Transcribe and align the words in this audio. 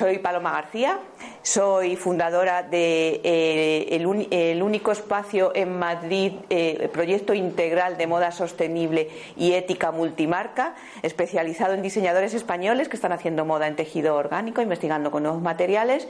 Soy 0.00 0.16
Paloma 0.16 0.52
García, 0.52 0.98
soy 1.42 1.94
fundadora 1.94 2.62
de 2.62 3.20
eh, 3.22 3.86
el, 3.90 4.62
único 4.62 4.92
espacio 4.92 5.52
en 5.54 5.78
Madrid, 5.78 6.32
eh, 6.48 6.88
proyecto 6.90 7.34
integral 7.34 7.98
de 7.98 8.06
moda 8.06 8.32
sostenible 8.32 9.10
y 9.36 9.52
ética 9.52 9.90
multimarca, 9.90 10.74
especializado 11.02 11.74
en 11.74 11.82
diseñadores 11.82 12.32
españoles 12.32 12.88
que 12.88 12.96
están 12.96 13.12
haciendo 13.12 13.44
moda 13.44 13.66
en 13.66 13.76
tejido 13.76 14.16
orgánico, 14.16 14.62
investigando 14.62 15.10
con 15.10 15.24
nuevos 15.24 15.42
materiales 15.42 16.08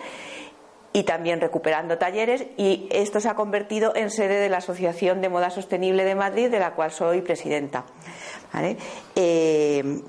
y 0.93 1.03
también 1.03 1.41
recuperando 1.41 1.99
talleres 1.99 2.47
y 2.57 2.89
esto 2.93 3.19
se 3.19 3.29
ha 3.29 3.35
convertido 3.35 3.93
en 3.97 4.13
sede 4.13 4.39
de 4.39 4.51
la 4.51 4.59
Asociación 4.59 5.21
de 5.21 5.31
Moda 5.31 5.51
Sostenible 5.51 6.05
de 6.05 6.15
Madrid, 6.15 6.49
de 6.49 6.61
la 6.61 6.75
cual 6.75 6.93
soy 6.93 7.23
presidenta. 7.23 7.87
Eh, 9.17 10.01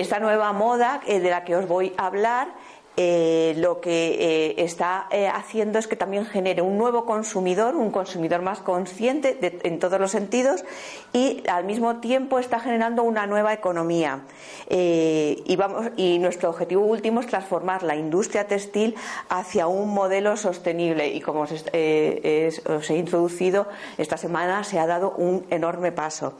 esta 0.00 0.18
nueva 0.18 0.52
moda 0.52 1.02
eh, 1.06 1.20
de 1.20 1.30
la 1.30 1.44
que 1.44 1.54
os 1.56 1.68
voy 1.68 1.92
a 1.98 2.06
hablar 2.06 2.48
eh, 2.96 3.54
lo 3.56 3.80
que 3.80 4.16
eh, 4.18 4.64
está 4.64 5.08
haciendo 5.32 5.78
es 5.78 5.86
que 5.86 5.94
también 5.94 6.26
genere 6.26 6.60
un 6.60 6.76
nuevo 6.76 7.06
consumidor, 7.06 7.76
un 7.76 7.90
consumidor 7.90 8.42
más 8.42 8.60
consciente 8.60 9.38
en 9.62 9.78
todos 9.78 10.00
los 10.00 10.10
sentidos 10.10 10.64
y 11.12 11.42
al 11.48 11.64
mismo 11.64 11.96
tiempo 12.00 12.38
está 12.38 12.60
generando 12.60 13.02
una 13.02 13.26
nueva 13.26 13.52
economía. 13.54 14.22
y, 14.68 15.56
vamos, 15.56 15.86
y 15.96 16.18
nuestro 16.18 16.50
objetivo 16.50 16.84
último 16.84 17.20
es 17.20 17.26
transformar 17.26 17.84
la 17.84 17.94
industria 17.94 18.46
textil 18.46 18.96
hacia 19.28 19.66
un 19.66 19.94
modelo 19.94 20.36
sostenible 20.36 21.08
y 21.08 21.20
como 21.20 21.42
os 21.42 21.70
he 21.72 22.96
introducido 22.96 23.68
esta 23.98 24.16
semana 24.16 24.64
se 24.64 24.78
ha 24.78 24.86
dado 24.86 25.12
un 25.12 25.46
enorme 25.48 25.92
paso. 25.92 26.34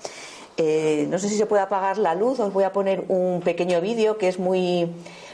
No 1.08 1.18
sé 1.18 1.28
si 1.28 1.36
se 1.36 1.46
puede 1.46 1.62
apagar 1.62 1.98
la 1.98 2.14
luz, 2.14 2.38
os 2.40 2.52
voy 2.52 2.64
a 2.64 2.72
poner 2.72 3.04
un 3.08 3.40
pequeño 3.42 3.80
vídeo 3.80 4.18
que 4.18 4.28
es 4.28 4.38
muy 4.38 4.90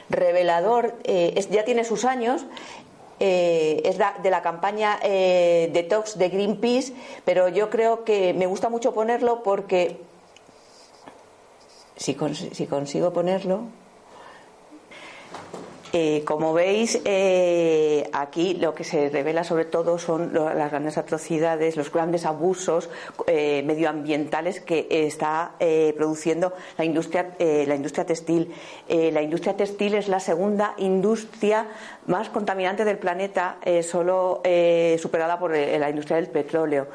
revelador, 0.08 0.94
eh, 1.04 1.44
ya 1.50 1.64
tiene 1.64 1.84
sus 1.84 2.04
años, 2.04 2.46
eh, 3.18 3.82
es 3.84 3.96
de 3.96 4.30
la 4.30 4.42
campaña 4.42 4.98
eh, 5.02 5.70
Detox 5.72 6.18
de 6.18 6.28
Greenpeace, 6.28 6.92
pero 7.24 7.48
yo 7.48 7.70
creo 7.70 8.04
que 8.04 8.34
me 8.34 8.46
gusta 8.46 8.68
mucho 8.68 8.92
ponerlo 8.92 9.42
porque 9.42 9.98
si 11.96 12.14
consigo 12.14 13.12
ponerlo. 13.12 13.62
Eh, 15.98 16.24
como 16.26 16.52
veis, 16.52 17.00
eh, 17.06 18.10
aquí 18.12 18.52
lo 18.52 18.74
que 18.74 18.84
se 18.84 19.08
revela 19.08 19.44
sobre 19.44 19.64
todo 19.64 19.96
son 19.96 20.34
las 20.34 20.70
grandes 20.70 20.98
atrocidades, 20.98 21.74
los 21.74 21.90
grandes 21.90 22.26
abusos 22.26 22.90
eh, 23.26 23.62
medioambientales 23.64 24.60
que 24.60 24.86
está 24.90 25.52
produciendo 25.96 26.52
la 26.76 26.84
industria, 26.84 27.34
la 27.38 27.74
industria 27.74 28.04
textil. 28.04 28.52
la 28.88 29.22
industria 29.22 29.56
textil 29.56 29.94
es 29.94 30.08
la 30.08 30.20
segunda 30.20 30.74
industria 30.76 31.66
más 32.06 32.28
contaminante 32.28 32.84
del 32.84 32.98
planeta, 32.98 33.56
solo 33.82 34.42
superada 34.98 35.38
por 35.38 35.56
la 35.56 35.88
industria 35.88 36.16
del 36.16 36.28
petróleo. 36.28 36.88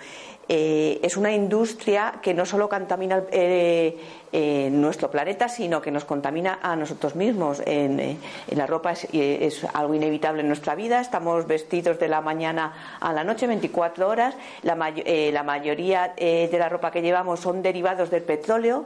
Es 0.54 1.16
una 1.16 1.32
industria 1.32 2.16
que 2.22 2.34
no 2.34 2.46
solo 2.46 2.68
contamina 2.68 3.24
el 3.32 3.96
en 4.32 4.80
nuestro 4.80 5.12
planeta, 5.12 5.50
sino 5.50 5.82
que 5.82 5.92
nos 5.92 6.06
contamina 6.06 6.60
a 6.62 6.76
nosotros 6.76 7.16
mismos. 7.16 7.62
En, 7.66 8.00
eh, 8.00 8.18
la 8.52 8.66
ropa 8.66 8.94
es, 8.94 9.66
algo 9.74 9.94
inevitable 9.94 10.42
en 10.42 10.48
nuestra 10.48 10.76
vida. 10.76 11.02
Estamos 11.02 11.48
vestidos 11.48 12.00
de 12.00 12.08
la 12.08 12.22
mañana 12.22 12.98
a 13.00 13.12
la 13.14 13.24
noche, 13.24 13.48
24 13.48 14.08
horas. 14.08 14.36
La, 14.64 14.78
eh, 14.96 15.32
la 15.34 15.44
mayoría 15.44 16.14
eh, 16.16 16.48
de 16.50 16.58
la 16.58 16.70
ropa 16.70 16.92
que 16.92 17.02
llevamos 17.02 17.42
son 17.42 17.62
derivados 17.62 18.10
del 18.10 18.24
petróleo, 18.24 18.86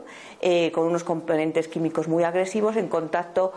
con 0.73 0.85
unos 0.85 1.03
componentes 1.03 1.67
químicos 1.67 2.07
muy 2.07 2.23
agresivos 2.23 2.75
en 2.75 2.87
contacto 2.87 3.53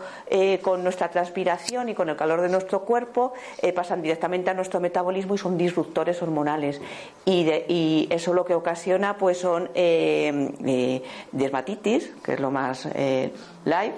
con 0.63 0.83
nuestra 0.83 1.09
transpiración 1.09 1.89
y 1.89 1.93
con 1.93 2.09
el 2.09 2.15
calor 2.15 2.41
de 2.41 2.49
nuestro 2.49 2.81
cuerpo, 2.81 3.33
pasan 3.75 4.01
directamente 4.01 4.49
a 4.49 4.53
nuestro 4.55 4.79
metabolismo 4.79 5.35
y 5.35 5.37
son 5.37 5.57
disruptores 5.57 6.21
hormonales. 6.23 6.81
Y 7.25 7.98
eso 8.09 8.33
lo 8.33 8.45
que 8.45 8.53
ocasiona 8.53 9.17
pues 9.17 9.39
son 9.39 9.69
dermatitis 9.73 11.79
que 12.23 12.33
es 12.33 12.39
lo 12.39 12.51
más 12.51 12.87
eh, 12.93 13.31
live, 13.65 13.93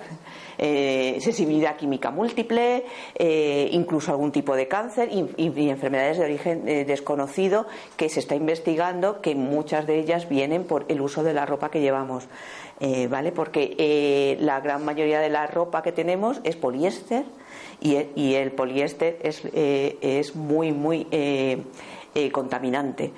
eh, 0.58 1.18
sensibilidad 1.20 1.76
química 1.76 2.12
múltiple, 2.12 2.86
eh, 3.16 3.70
incluso 3.72 4.12
algún 4.12 4.32
tipo 4.32 4.56
de 4.56 4.68
cáncer 4.68 5.10
y, 5.12 5.70
enfermedades 5.70 6.18
de 6.18 6.26
origen 6.26 6.66
desconocido 6.66 7.66
que 7.98 8.10
se 8.10 8.20
está 8.20 8.36
investigando, 8.36 9.22
que 9.22 9.36
muchas 9.36 9.88
de 9.88 10.00
ellas 10.00 10.30
vienen 10.30 10.66
por 10.66 10.86
el 10.90 11.02
uso 11.02 11.24
de 11.24 11.34
la 11.34 11.46
ropa 11.46 11.70
que 11.70 11.82
llevamos. 11.82 12.28
¿Vale? 13.10 13.32
Porque 13.32 14.38
la 14.40 14.60
gran 14.60 14.84
mayoría 14.84 15.20
de 15.20 15.30
la 15.30 15.46
ropa 15.46 15.84
que 15.84 15.92
tenemos 15.92 16.42
es 16.44 16.56
poliéster 16.56 17.26
y, 17.80 18.34
el 18.34 18.52
poliéster 18.54 19.20
es, 19.22 19.44
es 19.54 20.36
muy, 20.36 20.72
muy 20.72 21.06
eh, 22.14 22.30
contaminante. 22.30 23.14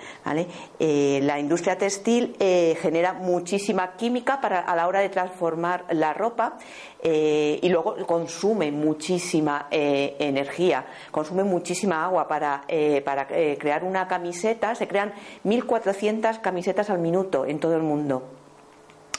Eh, 0.78 1.20
la 1.24 1.40
industria 1.40 1.76
textil 1.80 2.36
eh, 2.40 2.78
genera 2.80 3.14
muchísima 3.14 3.94
química 3.96 4.40
para, 4.40 4.60
a 4.60 4.76
la 4.76 4.88
hora 4.88 5.00
de 5.00 5.10
transformar 5.10 5.86
la 5.90 6.14
ropa 6.14 6.60
y 7.02 7.68
luego 7.70 7.98
consume 8.06 8.72
muchísima 8.72 9.68
energía, 9.70 10.86
consume 11.12 11.44
muchísima 11.44 12.06
agua 12.06 12.30
para, 12.30 12.66
para 13.04 13.28
crear 13.28 13.84
una 13.84 14.08
camiseta. 14.08 14.74
Se 14.74 14.88
crean 14.88 15.14
1.400 15.44 16.40
camisetas 16.40 16.90
al 16.90 17.00
minuto 17.00 17.46
en 17.46 17.60
todo 17.60 17.76
el 17.76 17.82
mundo. 17.82 18.24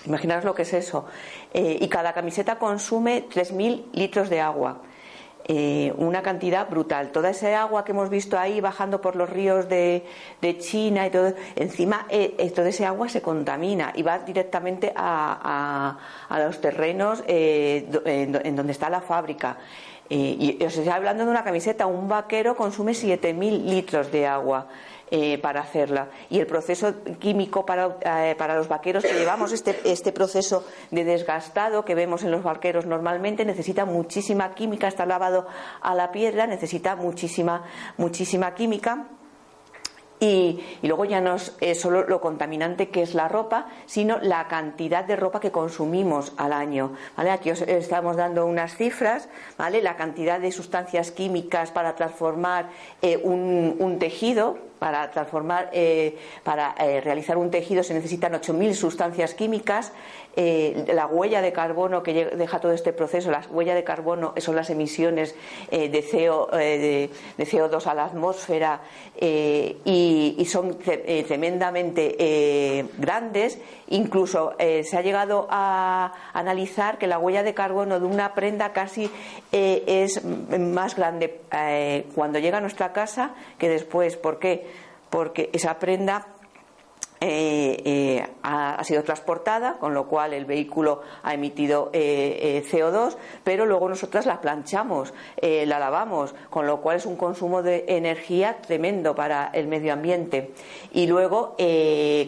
Imaginaros 0.06 0.44
lo 0.44 0.54
que 0.54 0.62
es 0.62 0.72
eso. 0.72 1.04
y 1.52 1.86
cada 1.88 2.14
camiseta 2.14 2.58
consume 2.58 3.28
3.000 3.28 3.92
litros 3.92 4.30
de 4.30 4.40
agua. 4.40 4.80
Eh, 5.46 5.92
una 5.98 6.22
cantidad 6.22 6.66
brutal. 6.70 7.10
Toda 7.12 7.28
esa 7.28 7.60
agua 7.60 7.84
que 7.84 7.92
hemos 7.92 8.08
visto 8.08 8.38
ahí 8.38 8.62
bajando 8.62 9.02
por 9.02 9.14
los 9.14 9.28
ríos 9.28 9.68
de, 9.68 10.02
China 10.58 11.06
y 11.06 11.10
todo, 11.10 11.34
encima 11.54 12.06
eh, 12.08 12.34
eh, 12.38 12.50
toda 12.50 12.70
ese 12.70 12.86
agua 12.86 13.10
se 13.10 13.20
contamina 13.20 13.92
y 13.94 14.02
va 14.02 14.20
directamente 14.20 14.90
a, 14.96 15.98
los 16.30 16.60
terrenos 16.62 17.22
en, 17.26 18.56
donde 18.56 18.72
está 18.72 18.88
la 18.88 19.02
fábrica. 19.02 19.58
y 20.08 20.56
os 20.64 20.76
estoy 20.76 20.92
hablando 20.92 21.24
de 21.24 21.30
una 21.30 21.44
camiseta, 21.44 21.86
un 21.86 22.08
vaquero 22.08 22.56
consume 22.56 22.92
7.000 22.92 23.64
litros 23.64 24.10
de 24.10 24.26
agua. 24.26 24.66
Eh, 25.16 25.38
para 25.38 25.60
hacerla. 25.60 26.08
Y 26.28 26.40
el 26.40 26.46
proceso 26.48 26.92
químico 27.20 27.64
para, 27.64 27.98
eh, 28.00 28.34
para 28.36 28.56
los 28.56 28.66
vaqueros 28.66 29.04
que 29.04 29.12
llevamos, 29.12 29.52
este, 29.52 29.78
este 29.84 30.10
proceso 30.10 30.64
de 30.90 31.04
desgastado 31.04 31.84
que 31.84 31.94
vemos 31.94 32.24
en 32.24 32.32
los 32.32 32.42
vaqueros 32.42 32.84
normalmente, 32.84 33.44
necesita 33.44 33.84
muchísima 33.84 34.56
química, 34.56 34.88
está 34.88 35.06
lavado 35.06 35.46
a 35.82 35.94
la 35.94 36.10
piedra, 36.10 36.48
necesita 36.48 36.96
muchísima, 36.96 37.62
muchísima 37.96 38.54
química. 38.54 39.06
Y, 40.18 40.60
luego 40.82 41.04
ya 41.04 41.20
no 41.20 41.36
es 41.60 41.80
solo 41.80 42.08
lo 42.08 42.20
contaminante 42.20 42.88
que 42.88 43.02
es 43.02 43.14
la 43.14 43.28
ropa, 43.28 43.68
sino 43.86 44.18
la 44.20 44.48
cantidad 44.48 45.04
de 45.04 45.14
ropa 45.14 45.38
que 45.38 45.52
consumimos 45.52 46.32
al 46.38 46.52
año. 46.52 46.92
¿vale? 47.16 47.30
Aquí 47.30 47.52
os 47.52 47.60
estamos 47.60 48.16
dando 48.16 48.46
unas 48.46 48.76
cifras, 48.76 49.28
¿vale? 49.58 49.80
la 49.80 49.94
cantidad 49.94 50.40
de 50.40 50.50
sustancias 50.50 51.12
químicas 51.12 51.70
para 51.70 51.94
transformar 51.94 52.70
eh, 53.00 53.16
un 53.22 53.98
tejido 54.00 54.73
para 54.78 55.10
transformar, 55.10 55.70
eh, 55.72 56.16
para 56.42 56.74
eh, 56.78 57.00
realizar 57.00 57.38
un 57.38 57.50
tejido 57.50 57.82
se 57.82 57.94
necesitan 57.94 58.32
8.000 58.32 58.74
sustancias 58.74 59.34
químicas. 59.34 59.92
Eh, 60.36 60.86
la 60.92 61.06
huella 61.06 61.40
de 61.42 61.52
carbono 61.52 62.02
que 62.02 62.26
deja 62.26 62.58
todo 62.58 62.72
este 62.72 62.92
proceso, 62.92 63.30
la 63.30 63.42
huella 63.50 63.74
de 63.74 63.84
carbono 63.84 64.34
son 64.38 64.56
las 64.56 64.68
emisiones 64.68 65.36
de, 65.70 66.04
CO, 66.10 66.48
de, 66.50 67.08
CO2 67.38 67.86
a 67.86 67.94
la 67.94 68.06
atmósfera 68.06 68.80
y, 69.20 70.44
son 70.50 70.76
tremendamente 70.76 72.84
grandes. 72.98 73.60
Incluso 73.88 74.54
se 74.58 74.96
ha 74.96 75.02
llegado 75.02 75.46
a 75.50 76.12
analizar 76.32 76.98
que 76.98 77.06
la 77.06 77.20
huella 77.20 77.44
de 77.44 77.54
carbono 77.54 78.00
de 78.00 78.06
una 78.06 78.34
prenda 78.34 78.72
casi 78.72 79.08
es 79.52 80.24
más 80.24 80.96
grande 80.96 81.42
cuando 82.16 82.40
llega 82.40 82.58
a 82.58 82.60
nuestra 82.60 82.92
casa 82.92 83.34
que 83.56 83.68
después. 83.68 84.16
¿Por 84.16 84.40
qué? 84.40 84.66
Porque 85.14 85.48
esa 85.52 85.78
prenda 85.78 86.26
eh, 87.26 87.80
eh, 87.86 88.26
ha, 88.42 88.84
sido 88.84 89.02
transportada, 89.02 89.78
con 89.78 89.94
lo 89.94 90.06
cual 90.06 90.34
el 90.34 90.44
vehículo 90.44 91.00
ha 91.22 91.32
emitido 91.32 91.88
eh, 91.94 92.62
CO2, 92.70 93.16
pero 93.42 93.64
luego 93.64 93.88
nosotras 93.88 94.26
la 94.26 94.42
planchamos, 94.42 95.14
la 95.40 95.78
lavamos, 95.78 96.34
con 96.50 96.66
lo 96.66 96.82
cual 96.82 96.98
es 96.98 97.06
un 97.06 97.16
consumo 97.16 97.62
de 97.62 97.86
energía 97.88 98.58
tremendo 98.60 99.14
para 99.14 99.50
el 99.54 99.68
medio 99.68 99.94
ambiente. 99.94 100.52
Y 100.92 101.06
luego 101.06 101.56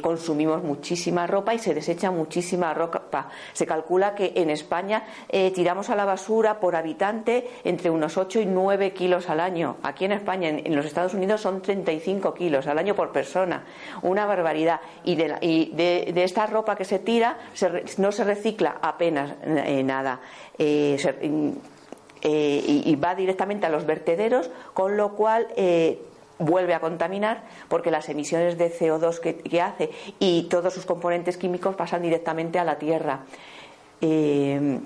consumimos 0.03 0.63
muchísima 0.63 1.27
ropa 1.27 1.53
y 1.53 1.59
se 1.59 1.75
desecha 1.75 2.11
muchísima 2.11 2.73
ropa. 2.73 3.29
Se 3.53 3.67
calcula 3.67 4.15
que 4.15 4.33
en 4.37 4.49
España 4.49 5.05
tiramos 5.55 5.91
a 5.91 5.97
la 5.97 6.07
basura 6.07 6.59
por 6.59 6.75
habitante 6.75 7.51
entre 7.65 7.91
unos 7.91 8.17
8 8.17 8.41
y 8.41 8.47
9 8.47 8.93
kilos 8.93 9.29
al 9.29 9.41
año. 9.41 9.77
Aquí 9.83 10.07
en 10.07 10.13
España, 10.13 10.49
en, 10.49 10.67
en 10.67 10.75
los 10.75 10.87
Estados 10.87 11.13
Unidos, 11.13 11.43
son 11.43 11.61
35 11.61 12.33
kilos 12.33 12.67
al 12.67 12.79
año 12.79 12.95
por 12.95 13.13
persona. 13.13 13.65
Una 14.03 14.25
barbaridad 14.25 14.81
y 15.05 15.15
de, 15.15 16.13
esta 16.17 16.47
ropa 16.47 16.77
que 16.77 16.85
se 16.85 16.99
tira 16.99 17.39
no 17.99 18.13
se 18.13 18.25
recicla 18.25 18.79
apenas 18.81 19.35
nada. 19.85 20.21
y, 20.59 20.97
va 22.97 23.15
directamente 23.15 23.67
a 23.67 23.69
los 23.69 23.87
vertederos, 23.87 24.51
con 24.75 24.97
lo 24.97 25.15
cual 25.15 25.47
vuelve 26.39 26.75
a 26.75 26.81
contaminar 26.81 27.45
porque 27.69 27.91
las 27.91 28.09
emisiones 28.09 28.59
de 28.59 28.73
CO2 28.73 29.21
que, 29.21 29.61
hace 29.61 29.91
y 30.19 30.45
todos 30.45 30.75
sus 30.75 30.85
componentes 30.85 31.37
químicos 31.37 31.75
pasan 31.77 32.03
directamente 32.03 32.59
a 32.59 32.65
la 32.65 32.79
Tierra. 32.79 33.21
Eh, 34.01 34.79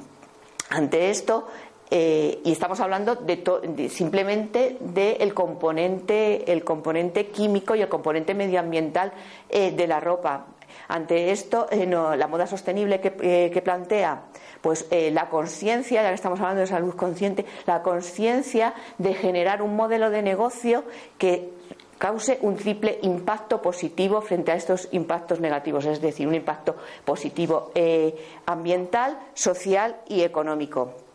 ante 0.70 1.11
esto, 1.11 1.49
eh, 1.90 2.40
y 2.44 2.52
estamos 2.52 2.81
hablando 2.81 3.16
de, 3.16 3.88
simplemente 3.90 4.76
del 4.81 5.34
componente, 5.34 6.50
el 6.52 6.64
componente 6.64 7.26
químico 7.28 7.75
y 7.75 7.82
el 7.82 7.88
componente 7.88 8.34
medioambiental 8.34 9.12
eh, 9.48 9.72
de 9.72 9.87
la 9.87 10.00
ropa. 10.00 10.46
Ante 10.87 11.31
esto, 11.31 11.69
la 11.70 12.26
moda 12.26 12.46
sostenible 12.46 13.00
que 13.00 13.62
plantea 13.64 14.22
pues 14.60 14.87
eh, 14.90 15.10
la 15.10 15.28
conciencia, 15.28 16.02
ya 16.02 16.08
que 16.08 16.14
estamos 16.14 16.40
hablando 16.40 16.60
de 16.60 16.66
salud 16.66 16.94
consciente, 16.94 17.46
la 17.66 17.82
conciencia 17.82 18.75
de 18.98 19.14
generar 19.14 19.62
un 19.62 19.76
modelo 19.76 20.10
de 20.10 20.22
negocio 20.22 20.84
que 21.19 21.50
cause 21.98 22.38
un 22.42 22.56
triple 22.56 22.98
impacto 23.02 23.60
positivo 23.60 24.20
frente 24.22 24.52
a 24.52 24.54
estos 24.54 24.88
impactos 24.92 25.40
negativos, 25.40 25.84
es 25.84 26.00
decir, 26.00 26.26
un 26.26 26.34
impacto 26.34 26.76
positivo 27.04 27.70
eh, 27.75 28.14
ambiental, 28.46 29.19
social 29.34 29.96
y 30.08 30.22
económico. 30.22 31.09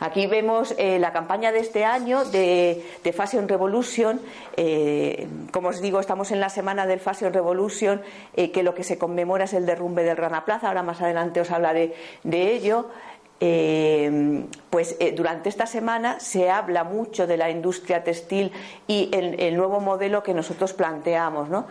Aquí. 0.00 0.26
Vemos 0.26 0.74
eh, 0.76 0.98
la 0.98 1.12
campaña 1.12 1.50
de 1.50 1.60
este 1.60 1.84
año 1.84 2.26
de, 2.26 2.84
Fashion 3.16 3.48
Revolution. 3.48 4.20
Eh, 4.56 5.26
como 5.50 5.68
os 5.68 5.80
digo, 5.80 5.98
estamos 5.98 6.30
en 6.30 6.40
la 6.40 6.50
semana 6.50 6.86
del 6.86 7.00
Fashion 7.00 7.32
Revolution, 7.32 8.02
eh, 8.34 8.50
que 8.52 8.62
lo 8.62 8.74
que 8.74 8.84
se 8.84 8.98
conmemora 8.98 9.44
es 9.44 9.54
el 9.54 9.64
derrumbe 9.64 10.04
del 10.04 10.18
Rana 10.18 10.44
Plaza. 10.44 10.68
Ahora 10.68 10.82
más 10.82 11.00
adelante 11.00 11.40
os 11.40 11.50
hablaré 11.50 11.94
de 12.22 12.52
ello. 12.52 12.90
pues 14.70 14.96
durante 15.14 15.50
esta 15.50 15.66
semana 15.66 16.18
se 16.18 16.50
habla 16.50 16.82
mucho 16.82 17.26
de 17.26 17.36
la 17.36 17.50
industria 17.50 18.02
textil 18.02 18.50
y 18.86 19.10
el, 19.12 19.38
el 19.38 19.54
nuevo 19.56 19.80
modelo 19.80 20.22
que 20.22 20.32
nosotros 20.32 20.72
planteamos. 20.72 21.50
¿no? 21.50 21.66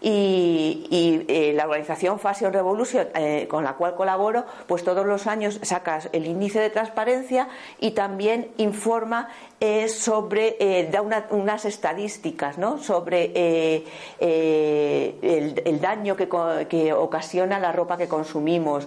Y, 0.00 1.24
eh, 1.28 1.52
la 1.54 1.64
organización 1.64 2.20
Fashion 2.20 2.52
Revolution, 2.52 3.08
eh, 3.14 3.46
con 3.48 3.64
la 3.64 3.74
cual 3.74 3.94
colaboro, 3.94 4.44
pues 4.66 4.84
todos 4.84 5.04
los 5.04 5.26
años 5.26 5.58
sacas 5.62 6.08
el 6.12 6.26
índice 6.26 6.60
de 6.60 6.70
transparencia 6.70 7.48
y 7.80 7.90
también 7.92 8.52
informa 8.58 9.28
eh, 9.60 9.88
sobre, 9.88 10.88
da 10.92 11.02
unas 11.30 11.64
estadísticas 11.64 12.58
¿no? 12.58 12.78
sobre 12.78 13.84
el, 14.20 15.80
daño 15.80 16.14
que, 16.16 16.28
que, 16.68 16.92
ocasiona 16.92 17.58
la 17.58 17.72
ropa 17.72 17.96
que 17.96 18.06
consumimos. 18.06 18.86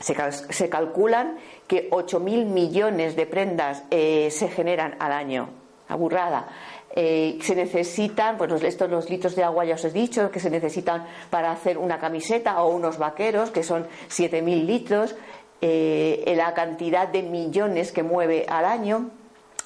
Se, 0.00 0.14
se, 0.50 0.68
calculan 0.68 1.38
que 1.66 1.90
8.000 1.90 2.44
millones 2.44 3.16
de 3.16 3.26
prendas 3.26 3.84
se 3.90 4.48
generan 4.54 4.94
al 4.98 5.12
año. 5.12 5.48
Aburrada. 5.88 6.48
Eh, 6.94 7.38
se 7.42 7.54
necesitan, 7.54 8.38
pues 8.38 8.62
estos 8.62 8.90
los 8.90 9.10
litros 9.10 9.36
de 9.36 9.44
agua 9.44 9.64
ya 9.64 9.74
os 9.74 9.84
he 9.84 9.90
dicho 9.90 10.30
que 10.30 10.40
se 10.40 10.50
necesitan 10.50 11.06
para 11.30 11.52
hacer 11.52 11.76
una 11.76 11.98
camiseta 11.98 12.62
o 12.62 12.70
unos 12.74 12.98
vaqueros, 12.98 13.50
que 13.50 13.62
son 13.62 13.86
7.000 14.08 14.64
litros, 14.64 15.14
eh, 15.60 16.32
la 16.36 16.54
cantidad 16.54 17.06
de 17.06 17.22
millones 17.22 17.92
que 17.92 18.02
mueve 18.02 18.46
al 18.48 18.64
año, 18.64 19.10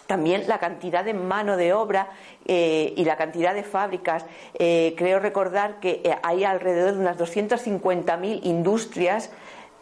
también 0.07 0.45
la 0.49 0.59
cantidad 0.59 1.05
de 1.05 1.15
mano 1.15 1.57
de 1.57 1.73
obra 1.73 2.09
eh, 2.45 2.93
y 2.97 3.05
la 3.05 3.17
cantidad 3.17 3.55
de 3.55 3.63
fábricas. 3.63 4.25
creo 4.59 5.21
recordar 5.21 5.81
que 5.81 6.03
hay 6.23 6.45
alrededor 6.45 6.95
de 6.95 7.01
unas 7.01 7.17
250.000 7.17 8.41
industrias 8.43 9.31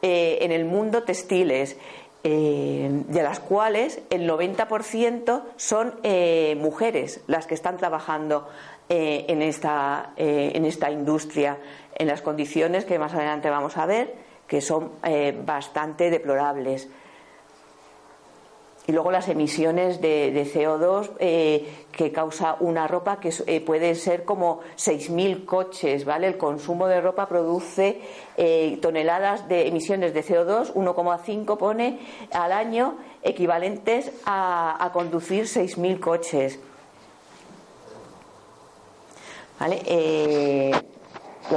en 0.02 0.52
el 0.52 0.66
mundo 0.66 1.02
textiles. 1.02 1.76
Eh, 2.22 3.05
de 3.08 3.22
las 3.22 3.40
cuales 3.40 4.02
el 4.11 4.28
90% 4.28 5.43
son 5.56 5.94
eh, 6.02 6.55
mujeres 6.61 7.22
las 7.26 7.46
que 7.46 7.55
están 7.55 7.78
trabajando 7.78 8.46
eh, 8.90 9.25
en, 9.28 9.40
esta, 9.40 10.12
en 10.17 10.67
esta 10.67 10.90
industria, 10.90 11.56
en 11.94 12.08
las 12.08 12.20
condiciones 12.20 12.84
que 12.84 12.99
más 12.99 13.14
adelante 13.14 13.49
vamos 13.49 13.78
a 13.78 13.87
ver, 13.87 14.14
que 14.46 14.61
son 14.61 14.93
bastante 15.46 16.11
deplorables. 16.11 16.88
Y 18.90 18.92
luego 18.92 19.12
las 19.12 19.28
emisiones 19.28 20.00
de, 20.00 20.32
CO2 20.52 21.12
eh, 21.20 21.64
que 21.92 22.10
causa 22.10 22.56
una 22.58 22.88
ropa 22.88 23.20
que 23.20 23.32
eh, 23.46 23.60
puede 23.60 23.94
ser 23.94 24.25
como 24.25 24.62
6.000 24.76 25.44
coches, 25.44 26.04
¿vale? 26.04 26.26
El 26.26 26.37
consumo 26.37 26.88
de 26.88 27.00
ropa 27.00 27.28
produce 27.28 28.00
eh, 28.37 28.81
toneladas 28.82 29.46
de 29.46 29.69
emisiones 29.69 30.12
de 30.12 30.25
CO2, 30.25 30.72
1,5 30.75 31.56
pone 31.56 32.00
al 32.32 32.50
año, 32.50 32.96
equivalentes 33.22 34.10
a, 34.26 34.84
a 34.84 34.90
conducir 34.90 35.44
6.000 35.44 36.00
coches. 36.00 36.58
¿Vale? 39.60 39.82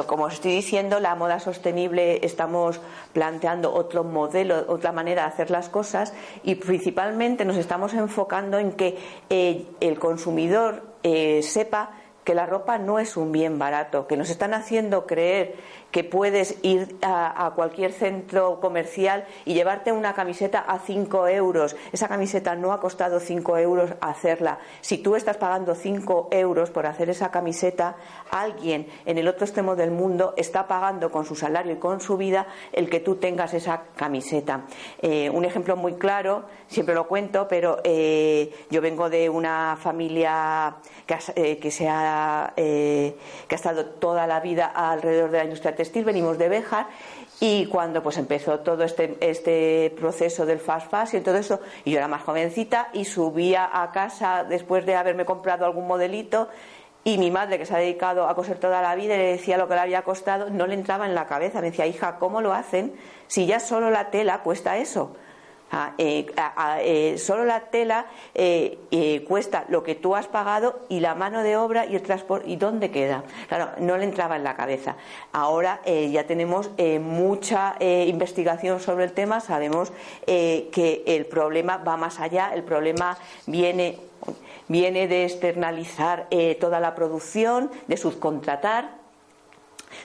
Como 0.02 0.26
os 0.26 0.34
estoy 0.34 0.52
diciendo, 0.52 1.00
la 1.00 1.16
moda 1.16 1.40
sostenible 1.40 2.26
estamos 2.26 2.82
planteando 3.14 3.74
otro 3.74 4.04
modelo, 4.04 4.66
otra 4.68 4.92
manera 4.92 5.24
de 5.24 5.28
hacer 5.30 5.52
las 5.52 5.70
cosas 5.70 6.14
y 6.44 6.56
principalmente 6.56 7.46
nos 7.46 7.58
estamos 7.58 7.94
enfocando 7.94 8.58
en 8.58 8.72
que 8.74 8.98
eh, 9.30 9.68
el 9.80 10.00
consumidor 10.00 10.82
eh, 11.04 11.44
sepa 11.44 11.92
que 12.24 12.36
la 12.36 12.46
ropa 12.46 12.78
no 12.78 13.00
es 13.00 13.18
un 13.18 13.32
bien 13.32 13.60
barato, 13.60 14.08
que 14.08 14.18
nos 14.18 14.30
están 14.30 14.54
haciendo 14.54 15.06
creer 15.06 15.56
que 15.94 16.04
puedes 16.04 16.58
ir 16.64 16.98
a, 17.04 17.52
cualquier 17.56 17.94
centro 17.94 18.60
comercial 18.60 19.26
y 19.46 19.54
llevarte 19.54 19.92
una 19.92 20.16
camiseta 20.16 20.60
a 20.60 20.80
5 20.80 21.28
euros. 21.28 21.76
Esa 21.92 22.08
camiseta 22.08 22.56
no 22.56 22.74
ha 22.74 22.80
costado 22.80 23.20
5 23.20 23.60
euros 23.60 23.92
hacerla. 24.02 24.58
Si 24.82 24.98
tú 24.98 25.16
estás 25.16 25.38
pagando 25.38 25.76
5 25.76 26.30
euros 26.32 26.72
por 26.72 26.88
hacer 26.88 27.12
esa 27.12 27.30
camiseta, 27.30 27.96
alguien 28.32 28.88
en 29.06 29.20
el 29.20 29.28
otro 29.28 29.46
extremo 29.46 29.76
del 29.76 29.92
mundo 29.92 30.34
está 30.36 30.68
pagando 30.68 31.12
con 31.12 31.26
su 31.26 31.36
salario 31.36 31.74
y 31.74 31.78
con 31.78 32.02
su 32.02 32.18
vida 32.18 32.48
el 32.72 32.90
que 32.90 33.00
tú 33.00 33.18
tengas 33.18 33.54
esa 33.54 33.84
camiseta. 33.96 34.66
Eh, 35.00 35.30
un 35.30 35.46
ejemplo 35.46 35.76
muy 35.76 35.94
claro, 35.94 36.46
siempre 36.68 36.96
lo 36.96 37.08
cuento, 37.08 37.48
pero 37.48 37.82
eh, 37.84 38.52
yo 38.72 38.82
vengo 38.82 39.12
de 39.12 39.30
una 39.30 39.78
familia 39.80 40.78
que, 41.06 41.18
eh, 41.36 41.58
que, 41.60 41.70
se 41.70 41.88
ha, 41.88 42.13
que 42.56 43.16
ha 43.50 43.56
estado 43.56 43.86
toda 43.86 44.28
la 44.28 44.40
vida 44.40 44.66
alrededor 44.66 45.32
de 45.32 45.38
la 45.40 45.44
industria 45.46 45.76
venimos 46.06 46.38
de 46.38 46.50
Béjar 46.50 46.88
y 47.40 47.66
cuando 47.66 48.02
pues 48.02 48.18
empezó 48.18 48.60
todo 48.60 48.84
este, 48.84 49.18
este 49.20 49.94
proceso 49.98 50.46
del 50.46 50.60
fast 50.60 50.90
fashion 50.90 51.22
y 51.22 51.26
todo 51.26 51.38
eso, 51.38 51.60
y 51.84 51.92
yo 51.92 51.98
era 51.98 52.08
más 52.08 52.24
jovencita 52.24 52.90
y 52.94 53.06
subía 53.06 53.70
a 53.72 53.92
casa 53.92 54.44
después 54.44 54.86
de 54.86 54.96
haberme 54.96 55.26
comprado 55.26 55.66
algún 55.66 55.88
modelito 55.88 56.50
y 57.06 57.18
mi 57.18 57.32
madre, 57.32 57.58
que 57.58 57.66
se 57.66 57.76
ha 57.76 57.80
dedicado 57.80 58.30
a 58.30 58.36
coser 58.36 58.60
toda 58.60 58.82
la 58.82 58.96
vida, 58.96 59.16
y 59.16 59.18
le 59.18 59.32
decía 59.32 59.58
lo 59.58 59.68
que 59.68 59.74
le 59.74 59.82
había 59.82 60.04
costado, 60.04 60.50
no 60.50 60.68
le 60.68 60.76
entraba 60.76 61.06
en 61.06 61.14
la 61.14 61.28
cabeza. 61.28 61.60
Me 61.60 61.72
decía, 61.72 61.86
hija, 61.86 62.18
¿cómo 62.18 62.40
lo 62.40 62.54
hacen 62.54 62.94
si 63.28 63.46
ya 63.46 63.60
solo 63.60 63.90
la 63.90 64.10
tela 64.10 64.40
cuesta 64.40 64.78
eso? 64.78 65.14
Eh, 65.98 66.26
eh, 66.82 67.18
solo 67.18 67.46
la 67.46 67.62
tela 67.62 68.06
eh, 68.36 69.26
cuesta 69.28 69.66
lo 69.70 69.84
que 69.84 69.96
tú 69.96 70.16
has 70.16 70.28
pagado 70.28 70.82
y 70.90 71.00
la 71.00 71.16
mano 71.16 71.42
de 71.42 71.58
obra 71.58 71.86
y 71.86 71.96
el 71.96 72.02
transporte. 72.02 72.50
¿Y 72.50 72.58
dónde 72.58 72.92
queda? 72.92 73.24
Claro, 73.48 73.72
no 73.80 73.98
le 73.98 74.04
entraba 74.04 74.36
en 74.36 74.44
la 74.44 74.56
cabeza. 74.56 74.96
Ahora 75.32 75.82
ya 75.86 76.26
tenemos 76.26 76.70
mucha 77.00 77.76
investigación 77.80 78.80
sobre 78.80 79.06
el 79.06 79.14
tema, 79.14 79.40
sabemos 79.40 79.92
que 80.26 81.04
el 81.06 81.26
problema 81.26 81.78
va 81.78 81.98
más 81.98 82.20
allá, 82.20 82.52
el 82.54 82.64
problema 82.64 83.18
viene 83.48 83.98
viene 84.68 85.08
de 85.08 85.26
externalizar 85.26 86.28
toda 86.60 86.80
la 86.80 86.96
producción, 86.96 87.70
de 87.88 87.98
subcontratar 87.98 89.03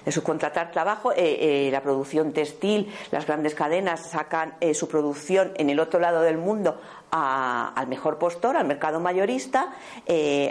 de 0.05 0.13
subcontratar 0.13 0.71
trabajo, 0.71 1.13
eh, 1.13 1.17
eh, 1.19 1.69
la 1.71 1.83
producción 1.83 2.33
textil, 2.33 2.93
las 3.11 3.27
grandes 3.27 3.55
cadenas 3.55 4.11
sacan 4.11 4.55
eh, 4.61 4.75
su 4.75 4.89
producción 4.89 5.53
en 5.57 5.71
el 5.71 5.81
otro 5.81 6.01
lado 6.01 6.23
del 6.23 6.39
mundo 6.39 6.81
al 7.11 7.87
mejor 7.87 8.19
postor, 8.19 8.59
al 8.59 8.67
mercado 8.67 9.01
mayorista, 9.01 9.73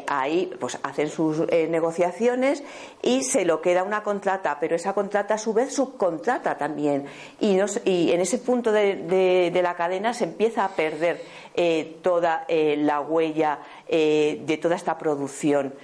ahí 0.08 0.51
pues 0.60 0.79
hacen 0.82 1.08
sus 1.08 1.46
negociaciones 1.51 2.63
y 3.03 3.22
se 3.22 3.46
lo 3.46 3.62
queda 3.62 3.84
una 3.84 4.01
contrata, 4.01 4.58
pero 4.60 4.75
esa 4.75 4.94
contrata 4.94 5.36
a 5.36 5.38
su 5.38 5.53
vez 5.53 5.72
subcontrata 5.75 6.58
también. 6.58 7.06
Y, 7.39 7.60
y 7.86 8.12
en 8.12 8.22
ese 8.22 8.39
punto 8.39 8.72
de, 8.72 9.51
la 9.62 9.75
cadena 9.75 10.15
se 10.15 10.24
empieza 10.24 10.65
a 10.65 10.70
perder 10.70 11.22
toda 12.01 12.48
la 12.50 13.01
huella 13.01 13.60
de 13.88 14.60
toda 14.60 14.77
esta 14.77 14.98
producción. 14.98 15.75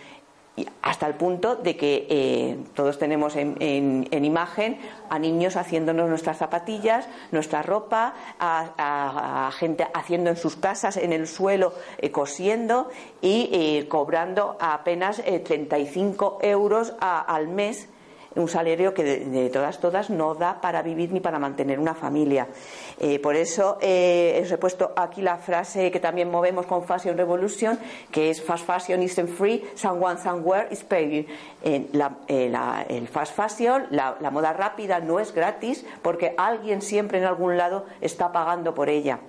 Hasta 0.84 1.08
el 1.08 1.16
punto 1.16 1.56
de 1.56 1.76
que 1.76 2.06
eh, 2.10 2.58
todos 2.76 3.00
tenemos 3.00 3.36
en, 3.36 4.08
imagen 4.12 4.78
a 5.10 5.18
niños 5.18 5.56
haciéndonos 5.56 6.08
nuestras 6.10 6.38
zapatillas, 6.38 7.08
nuestra 7.32 7.64
ropa, 7.64 8.14
a, 8.40 9.52
gente 9.58 9.88
haciendo 9.94 10.30
en 10.30 10.38
sus 10.38 10.56
casas, 10.56 10.98
en 10.98 11.12
el 11.12 11.28
suelo, 11.28 11.74
eh, 11.98 12.12
cosiendo 12.12 12.90
y 13.22 13.50
eh, 13.52 13.88
cobrando 13.88 14.58
apenas 14.60 15.22
35 15.24 16.40
euros 16.42 16.94
al 17.00 17.48
mes 17.48 17.90
un 18.36 18.48
salario 18.48 18.94
que 18.94 19.04
de, 19.04 19.50
todas 19.50 19.80
todas 19.80 20.10
no 20.10 20.36
da 20.36 20.62
para 20.62 20.82
vivir 20.82 21.12
ni 21.12 21.20
para 21.20 21.40
mantener 21.40 21.80
una 21.80 21.94
familia. 21.94 22.48
Eh, 23.00 23.20
por 23.20 23.36
eso 23.36 23.78
eh, 23.82 24.42
os 24.44 24.52
he 24.52 24.58
puesto 24.58 24.94
aquí 24.96 25.22
la 25.22 25.38
frase 25.38 25.92
que 25.92 26.00
también 26.00 26.30
movemos 26.30 26.66
con 26.66 26.84
Fashion 26.84 27.18
Revolution, 27.18 27.78
que 28.12 28.30
es 28.30 28.42
Fast 28.42 28.66
Fashion 28.66 29.02
isn't 29.02 29.30
free, 29.30 29.64
someone 29.76 30.18
somewhere 30.18 30.68
is 30.72 30.84
paying. 30.84 31.26
Eh, 31.64 31.88
el 32.28 33.08
fast 33.08 33.36
fashion, 33.36 33.88
la, 33.92 34.16
moda 34.32 34.54
rápida 34.54 35.00
no 35.00 35.20
es 35.20 35.34
gratis 35.34 35.86
porque 36.02 36.34
alguien 36.38 36.82
siempre 36.82 37.20
en 37.20 37.26
algún 37.26 37.58
lado 37.58 37.86
está 38.02 38.32
pagando 38.32 38.74
por 38.74 38.90
ella. 38.90 39.20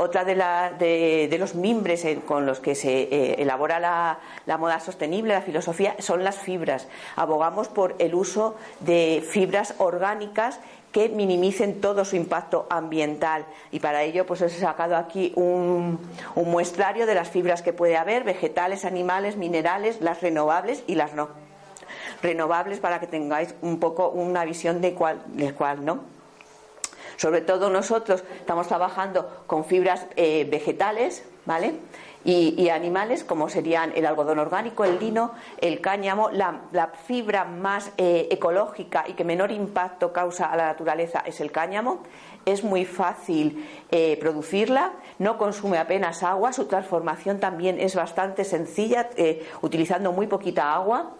Otra 0.00 0.24
de, 0.24 1.36
los 1.40 1.56
mimbres 1.56 2.06
con 2.24 2.46
los 2.46 2.60
que 2.60 2.76
se 2.76 3.02
eh, 3.02 3.42
elabora 3.42 3.80
la, 3.80 4.56
moda 4.56 4.78
sostenible, 4.78 5.34
la 5.34 5.42
filosofía, 5.42 5.96
son 5.98 6.22
las 6.22 6.38
fibras. 6.38 6.86
Abogamos 7.16 7.66
por 7.66 7.96
el 7.98 8.14
uso 8.14 8.54
de 8.78 9.26
fibras 9.28 9.74
orgánicas 9.78 10.60
que 10.92 11.08
minimicen 11.08 11.80
todo 11.80 12.04
su 12.04 12.14
impacto 12.14 12.68
ambiental 12.70 13.44
y 13.72 13.80
para 13.80 14.04
ello 14.04 14.24
pues 14.24 14.40
he 14.40 14.48
sacado 14.48 14.96
aquí 14.96 15.32
un, 15.34 15.98
un 16.36 16.48
muestrario 16.48 17.04
de 17.04 17.16
las 17.16 17.28
fibras 17.28 17.60
que 17.62 17.72
puede 17.72 17.96
haber, 17.96 18.22
vegetales, 18.22 18.84
animales, 18.84 19.36
minerales, 19.36 20.00
las 20.00 20.20
renovables 20.20 20.84
y 20.86 20.94
las 20.94 21.14
no 21.14 21.28
renovables 22.22 22.78
para 22.78 23.00
que 23.00 23.08
tengáis 23.08 23.54
un 23.62 23.80
poco 23.80 24.10
una 24.10 24.44
visión 24.44 24.80
de 24.80 24.94
cuál, 24.94 25.22
de 25.26 25.52
cuál 25.54 25.84
no. 25.84 26.17
Sobre 27.18 27.40
todo 27.40 27.68
nosotros 27.68 28.22
estamos 28.38 28.68
trabajando 28.68 29.42
con 29.48 29.64
fibras 29.64 30.06
eh, 30.14 30.46
vegetales, 30.48 31.24
¿vale? 31.46 31.74
Y, 32.24 32.68
animales, 32.68 33.24
como 33.24 33.48
serían 33.48 33.92
el 33.96 34.04
algodón 34.04 34.38
orgánico, 34.38 34.84
el 34.84 35.00
lino, 35.00 35.32
el 35.60 35.80
cáñamo. 35.80 36.30
La, 36.30 36.92
fibra 37.06 37.44
más 37.44 37.90
eh, 37.96 38.28
ecológica 38.30 39.04
y 39.08 39.14
que 39.14 39.24
menor 39.24 39.50
impacto 39.50 40.12
causa 40.12 40.46
a 40.46 40.56
la 40.56 40.66
naturaleza 40.66 41.24
es 41.26 41.40
el 41.40 41.50
cáñamo. 41.50 42.04
Es 42.44 42.62
muy 42.62 42.84
fácil 42.84 43.66
eh, 43.90 44.16
producirla, 44.20 44.92
no 45.18 45.38
consume 45.38 45.78
apenas 45.78 46.22
agua, 46.22 46.52
su 46.52 46.66
transformación 46.66 47.40
también 47.40 47.80
es 47.80 47.94
bastante 47.96 48.44
sencilla, 48.44 49.08
utilizando 49.62 50.12
muy 50.12 50.28
poquita 50.28 50.72
agua. 50.72 51.14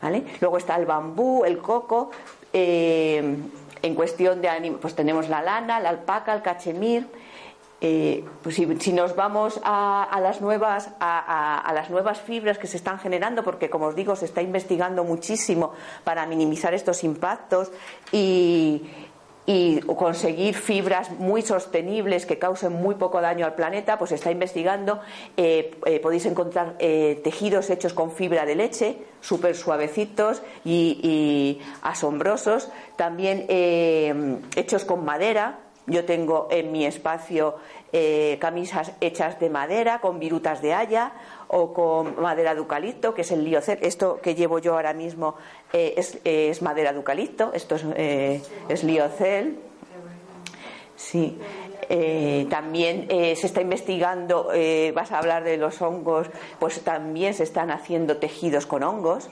¿vale? 0.00 0.24
Luego 0.40 0.58
está 0.58 0.76
el 0.76 0.86
bambú, 0.86 1.44
el 1.44 1.58
coco. 1.58 2.10
En 3.82 3.94
cuestión 3.94 4.40
de 4.42 4.78
pues 4.80 4.94
tenemos 4.94 5.28
la 5.28 5.42
lana, 5.42 5.80
la 5.80 5.90
alpaca, 5.90 6.34
el 6.34 6.42
cachemir. 6.42 7.06
Eh, 7.82 8.24
pues 8.42 8.56
si, 8.56 8.92
nos 8.92 9.16
vamos 9.16 9.58
a, 9.64 10.18
las 10.22 10.42
nuevas 10.42 10.90
a, 11.00 11.72
las 11.74 11.88
nuevas 11.88 12.20
fibras 12.20 12.58
que 12.58 12.66
se 12.66 12.76
están 12.76 12.98
generando 12.98 13.42
porque 13.42 13.70
como 13.70 13.86
os 13.86 13.94
digo 13.94 14.16
se 14.16 14.26
está 14.26 14.42
investigando 14.42 15.02
muchísimo 15.02 15.72
para 16.04 16.26
minimizar 16.26 16.74
estos 16.74 17.04
impactos 17.04 17.72
y, 18.12 18.82
y 19.52 19.80
conseguir 19.80 20.54
fibras 20.54 21.10
muy 21.18 21.42
sostenibles 21.42 22.24
que 22.24 22.38
causen 22.38 22.72
muy 22.72 22.94
poco 22.94 23.20
daño 23.20 23.44
al 23.44 23.56
planeta, 23.56 23.98
pues 23.98 24.12
está 24.12 24.30
investigando. 24.30 25.00
Eh, 25.36 25.76
eh, 25.86 25.98
podéis 25.98 26.26
encontrar 26.26 26.76
eh, 26.78 27.20
tejidos 27.24 27.68
hechos 27.68 27.92
con 27.92 28.12
fibra 28.12 28.46
de 28.46 28.54
leche, 28.54 28.98
súper 29.20 29.56
suavecitos 29.56 30.40
y, 30.64 31.60
asombrosos. 31.82 32.70
También 32.94 33.46
hechos 34.54 34.84
con 34.84 35.04
madera. 35.04 35.58
Yo 35.86 36.04
tengo 36.04 36.46
en 36.52 36.70
mi 36.70 36.86
espacio 36.86 37.56
camisas 38.38 38.92
hechas 39.00 39.40
de 39.40 39.50
madera 39.50 40.00
con 40.00 40.20
virutas 40.20 40.62
de 40.62 40.74
haya 40.74 41.12
o 41.48 41.72
con 41.72 42.20
madera 42.22 42.54
de 42.54 42.60
eucalipto, 42.60 43.14
que 43.14 43.22
es 43.22 43.32
el 43.32 43.42
liocel. 43.44 43.80
Esto 43.82 44.20
que 44.22 44.36
llevo 44.36 44.60
yo 44.60 44.74
ahora 44.74 44.94
mismo 44.94 45.34
eh, 45.72 45.94
es, 46.50 46.62
madera 46.62 46.92
de 46.92 46.98
eucalipto, 46.98 47.52
esto 47.54 47.76
es, 47.76 47.84
eh, 47.96 48.42
es 48.68 48.84
liocel. 48.84 49.58
Sí. 50.96 51.38
Eh, 51.88 52.46
también 52.50 53.08
se 53.08 53.46
está 53.46 53.60
investigando, 53.62 54.50
vas 54.94 55.10
a 55.10 55.18
hablar 55.18 55.42
de 55.42 55.56
los 55.56 55.82
hongos, 55.82 56.28
pues 56.60 56.82
también 56.82 57.34
se 57.34 57.42
están 57.42 57.70
haciendo 57.70 58.18
tejidos 58.18 58.66
con 58.66 58.84
hongos 58.84 59.28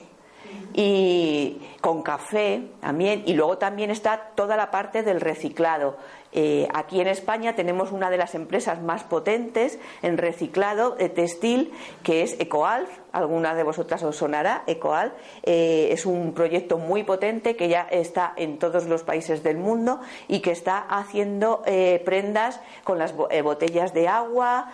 y 0.75 1.61
con 1.81 2.03
café 2.03 2.63
también. 2.81 3.23
Y 3.27 3.35
luego 3.35 3.59
también 3.59 3.91
está 3.91 4.31
toda 4.35 4.57
la 4.57 4.71
parte 4.71 5.03
del 5.03 5.21
reciclado. 5.21 5.97
Eh, 6.33 6.69
aquí 6.75 7.01
en 7.01 7.09
España 7.09 7.55
tenemos 7.55 7.93
una 7.93 8.11
de 8.11 8.19
las 8.19 8.35
empresas 8.35 8.83
más 8.83 9.05
potentes 9.05 9.79
en 10.03 10.19
reciclado 10.19 10.91
de 10.91 11.09
textil, 11.09 11.73
que 12.03 12.23
es 12.23 12.39
Ecoalf. 12.39 12.91
Alguna 13.11 13.55
de 13.55 13.63
vosotras 13.63 14.03
os 14.03 14.17
sonará. 14.17 14.65
Ecoalf 14.67 15.15
eh, 15.43 15.89
es 15.91 16.05
un 16.05 16.35
proyecto 16.35 16.77
muy 16.77 17.05
potente 17.05 17.57
que 17.57 17.69
ya 17.69 17.83
está 17.91 18.35
en 18.37 18.59
todos 18.59 18.87
los 18.87 19.03
países 19.03 19.43
del 19.43 19.57
mundo 19.57 20.01
y 20.29 20.41
que 20.41 20.51
está 20.51 20.79
haciendo 20.79 21.63
eh, 21.65 22.03
prendas 22.05 22.61
con 22.85 22.99
las 22.99 23.15
botellas 23.17 23.95
de 23.95 24.09
agua, 24.09 24.71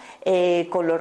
con, 0.68 1.00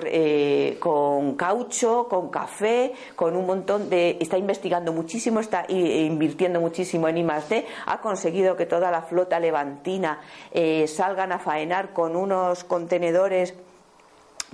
con 0.79 1.35
caucho, 1.35 2.07
con 2.07 2.29
café, 2.29 2.93
con 3.15 3.35
un 3.35 3.47
montón 3.47 3.89
de. 3.89 4.17
Está 4.21 4.37
investigando 4.37 4.93
muchísimo, 4.93 5.39
está 5.39 5.65
invirtiendo 5.67 6.61
muchísimo 6.61 7.07
en 7.07 7.17
I+D. 7.17 7.65
Ha 7.87 7.99
conseguido 7.99 8.55
que 8.55 8.67
toda 8.67 8.91
la 8.91 9.01
flota 9.01 9.39
levantina 9.39 10.21
eh, 10.55 10.87
salgan 10.87 11.31
a 11.31 11.39
faenar 11.39 11.93
con 11.93 12.15
unos 12.15 12.63
contenedores 12.63 13.55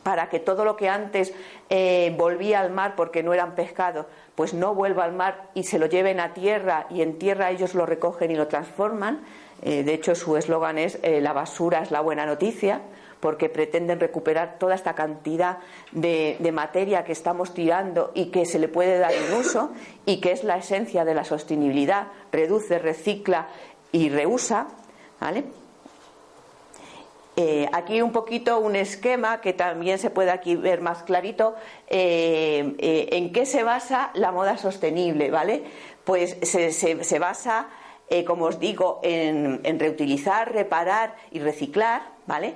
para 0.02 0.30
que 0.30 0.40
todo 0.40 0.64
lo 0.64 0.78
que 0.78 0.88
antes 0.88 1.34
eh, 1.70 2.16
volvía 2.18 2.62
al 2.62 2.72
mar 2.72 2.94
porque 2.96 3.22
no 3.22 3.34
eran 3.34 3.54
pescados, 3.54 4.06
pues 4.34 4.54
no 4.54 4.74
vuelva 4.74 5.04
al 5.04 5.12
mar 5.12 5.50
y 5.54 5.64
se 5.64 5.78
lo 5.78 5.88
lleven 5.88 6.22
a 6.22 6.34
tierra 6.34 6.88
y 6.90 7.02
en 7.02 7.20
tierra 7.20 7.52
ellos 7.52 7.76
lo 7.76 7.86
recogen 7.86 8.32
y 8.32 8.36
lo 8.36 8.48
transforman. 8.48 9.26
Eh, 9.62 9.84
de 9.84 9.94
hecho, 9.94 10.16
su 10.16 10.38
eslogan 10.38 10.78
es 10.78 11.00
la 11.04 11.34
basura 11.34 11.82
es 11.82 11.92
la 11.92 12.00
buena 12.00 12.26
noticia 12.26 12.80
porque 13.20 13.50
pretenden 13.50 14.00
recuperar 14.00 14.58
toda 14.58 14.76
esta 14.76 14.94
cantidad 14.94 15.58
de, 15.92 16.38
de, 16.40 16.52
materia 16.54 17.04
que 17.04 17.12
estamos 17.12 17.54
tirando 17.54 18.12
y 18.16 18.28
que 18.28 18.46
se 18.46 18.60
le 18.60 18.70
puede 18.70 18.98
dar 18.98 19.12
un 19.28 19.42
uso 19.42 19.72
y 20.06 20.22
que 20.22 20.32
es 20.32 20.46
la 20.46 20.56
esencia 20.56 21.04
de 21.04 21.14
la 21.14 21.26
sostenibilidad, 21.26 22.08
reduce, 22.32 22.80
recicla 22.80 23.50
y 23.92 24.08
reusa, 24.08 24.68
¿vale? 25.20 25.44
Eh, 27.42 27.70
aquí 27.72 28.02
un 28.02 28.12
poquito 28.12 28.60
un 28.60 28.76
esquema 28.76 29.40
que 29.40 29.54
también 29.54 29.98
se 29.98 30.10
puede 30.10 30.30
aquí 30.30 30.58
ver 30.58 30.82
más 30.82 31.04
clarito 31.04 31.56
eh, 31.88 32.76
eh, 32.80 33.08
en 33.14 33.32
qué 33.32 33.46
se 33.46 33.64
basa 33.64 34.12
la 34.14 34.34
moda 34.34 34.58
sostenible, 34.58 35.32
¿vale? 35.32 35.64
Pues 36.04 36.36
se, 36.42 37.20
basa, 37.20 37.70
como 38.28 38.44
os 38.44 38.60
digo, 38.60 39.00
en, 39.04 39.80
reutilizar, 39.80 40.52
reparar 40.52 41.16
y 41.32 41.40
reciclar, 41.40 42.02
¿vale? 42.30 42.56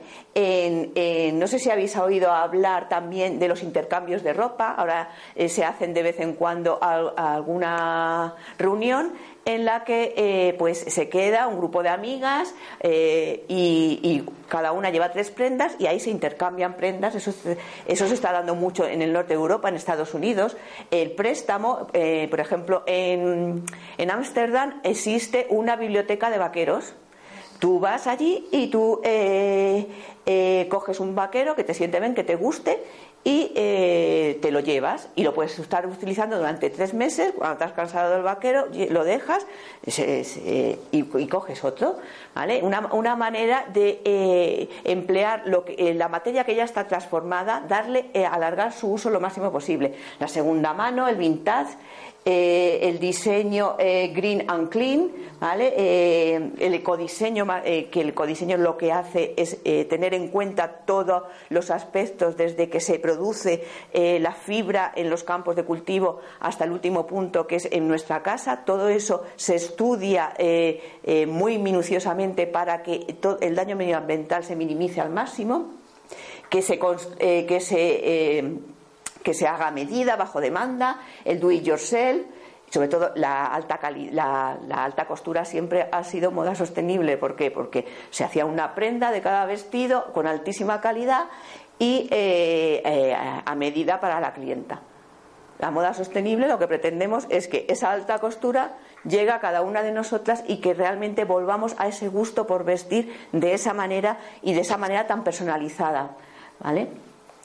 no 1.34 1.48
sé 1.48 1.60
si 1.60 1.70
habéis 1.70 1.98
oído 1.98 2.32
hablar 2.32 2.88
también 2.88 3.40
de 3.40 3.48
los 3.48 3.64
intercambios 3.64 4.24
de 4.24 4.34
ropa, 4.34 4.72
ahora 4.72 5.10
se 5.48 5.66
hacen 5.66 5.94
de 5.94 6.04
vez 6.04 6.20
en 6.20 6.34
cuando 6.34 6.80
alguna 6.82 8.36
reunión 8.58 9.14
en 9.46 9.66
la 9.66 9.84
que 9.84 10.14
eh, 10.16 10.56
pues 10.58 10.80
se 10.80 11.10
queda 11.10 11.48
un 11.48 11.58
grupo 11.58 11.84
de 11.84 11.90
amigas 11.90 12.54
eh, 12.80 13.44
y, 13.48 14.24
cada 14.48 14.72
una 14.72 14.92
lleva 14.92 15.12
tres 15.12 15.32
prendas 15.32 15.76
y 15.80 15.88
ahí 15.88 16.00
se 16.00 16.12
intercambian 16.12 16.76
prendas. 16.76 17.16
Eso, 17.16 17.34
eso 17.88 18.08
se 18.08 18.14
está 18.14 18.32
dando 18.32 18.54
mucho 18.54 18.86
en 18.86 19.02
el 19.02 19.12
norte 19.12 19.30
de 19.30 19.34
Europa, 19.36 19.68
en 19.68 19.76
Estados 19.76 20.14
Unidos. 20.14 20.56
El 20.92 21.14
préstamo, 21.14 21.88
eh, 21.94 22.28
por 22.30 22.40
ejemplo, 22.40 22.84
en 22.86 23.64
Ámsterdam 24.12 24.80
existe 24.84 25.48
una 25.50 25.76
biblioteca 25.76 26.30
de 26.30 26.38
vaqueros. 26.38 26.94
Tú 27.64 27.80
vas 27.80 28.08
allí 28.08 28.46
y 28.52 28.68
tú 28.68 29.00
coges 30.70 31.00
un 31.00 31.16
vaquero 31.16 31.56
que 31.56 31.64
te 31.64 31.74
siente 31.74 31.98
bien, 32.02 32.14
que 32.14 32.26
te 32.26 32.36
guste 32.36 32.84
y 33.24 33.54
eh, 33.56 34.38
te 34.42 34.52
lo 34.52 34.60
llevas 34.60 35.08
y 35.16 35.24
lo 35.24 35.34
puedes 35.34 35.58
estar 35.58 35.88
utilizando 35.88 36.38
durante 36.38 36.70
tres 36.70 36.94
meses. 36.94 37.32
Cuando 37.38 37.54
estás 37.54 37.72
cansado 37.72 38.12
del 38.12 38.24
vaquero, 38.24 38.68
lo 38.90 39.06
dejas 39.06 39.48
y, 40.92 41.04
coges 41.28 41.64
otro. 41.64 41.96
¿Vale? 42.34 42.62
Una, 42.64 43.16
manera 43.16 43.66
de 43.72 44.02
eh, 44.04 44.70
emplear 44.84 45.44
lo 45.46 45.66
que, 45.66 45.76
eh, 45.78 45.94
la 45.94 46.08
materia 46.08 46.44
que 46.44 46.56
ya 46.56 46.64
está 46.64 46.88
transformada, 46.88 47.64
darle, 47.68 48.10
alargar 48.30 48.74
su 48.74 48.92
uso 48.92 49.10
lo 49.10 49.20
máximo 49.20 49.52
posible. 49.52 49.94
La 50.20 50.28
segunda 50.28 50.74
mano, 50.74 51.08
el 51.08 51.16
vintage 51.16 51.78
eh, 52.26 52.80
el 52.84 53.00
diseño 53.00 53.76
eh, 53.78 54.14
green 54.16 54.46
and 54.48 54.70
clean, 54.70 55.12
¿vale? 55.42 55.74
Eh, 55.76 56.52
el 56.58 56.74
ecodiseño, 56.74 57.46
que 57.64 58.00
el 58.00 58.10
ecodiseño 58.10 58.56
lo 58.56 58.78
que 58.78 58.94
hace 58.94 59.34
es 59.36 59.62
tener 59.90 60.14
en 60.14 60.30
cuenta 60.30 60.70
todos 60.86 61.24
los 61.50 61.70
aspectos, 61.70 62.38
desde 62.38 62.70
que 62.70 62.80
se 62.80 62.98
produce 63.00 63.64
la 63.94 64.32
fibra 64.32 64.94
en 64.96 65.10
los 65.10 65.24
campos 65.24 65.56
de 65.56 65.64
cultivo 65.64 66.22
hasta 66.40 66.64
el 66.64 66.72
último 66.72 67.06
punto 67.06 67.46
que 67.46 67.58
es 67.58 67.68
en 67.72 67.88
nuestra 67.88 68.24
casa. 68.24 68.64
Todo 68.64 68.88
eso 68.88 69.24
se 69.36 69.56
estudia 69.56 70.34
muy 71.28 71.58
minuciosamente 71.58 72.23
para 72.52 72.84
que 72.84 73.18
el 73.42 73.56
daño 73.56 73.76
medioambiental 73.76 74.44
se 74.44 74.56
minimice 74.56 75.02
al 75.02 75.10
máximo, 75.10 75.74
que 76.50 76.62
se, 76.62 76.80
que 76.80 77.60
se 77.60 78.62
que 79.24 79.34
se 79.34 79.48
haga 79.48 79.72
medida, 79.72 80.16
bajo 80.16 80.42
demanda, 80.42 81.00
el 81.26 81.40
do 81.40 81.50
it 81.50 81.64
yourself, 81.64 82.26
sobre 82.70 82.88
todo 82.88 83.12
la 83.16 83.46
alta, 83.46 83.80
la, 84.12 84.58
alta 84.72 85.06
costura 85.06 85.46
siempre 85.46 85.88
ha 85.92 86.04
sido 86.04 86.32
moda 86.32 86.56
sostenible. 86.56 87.18
¿Por 87.18 87.36
qué? 87.36 87.50
Porque 87.50 87.88
se 88.10 88.24
hacía 88.24 88.46
una 88.46 88.76
prenda 88.76 89.12
de 89.12 89.22
cada 89.22 89.46
vestido 89.46 90.12
con 90.14 90.28
altísima 90.28 90.82
calidad 90.82 91.26
y 91.80 92.08
eh, 92.12 92.82
eh, 92.84 93.16
a 93.16 93.56
medida 93.56 94.00
para 94.00 94.20
la 94.20 94.34
clienta. 94.34 94.82
La 95.60 95.72
moda 95.72 95.94
sostenible 95.94 96.48
lo 96.48 96.60
que 96.60 96.68
pretendemos 96.68 97.28
es 97.30 97.48
que 97.48 97.66
esa 97.70 97.92
alta 97.92 98.20
costura 98.20 98.74
llegue 99.04 99.32
a 99.32 99.40
cada 99.40 99.62
una 99.62 99.84
de 99.84 99.92
nosotras 99.92 100.44
y 100.48 100.58
que 100.58 100.74
realmente 100.74 101.26
volvamos 101.26 101.76
a 101.78 101.88
ese 101.88 102.08
gusto 102.08 102.48
por 102.48 102.64
vestir 102.64 103.14
de 103.32 103.54
esa 103.54 103.74
manera 103.74 104.20
y 104.42 104.54
de 104.54 104.62
esa 104.62 104.78
manera 104.78 105.08
tan 105.08 105.24
personalizada. 105.24 106.16
¿Vale? 106.60 106.88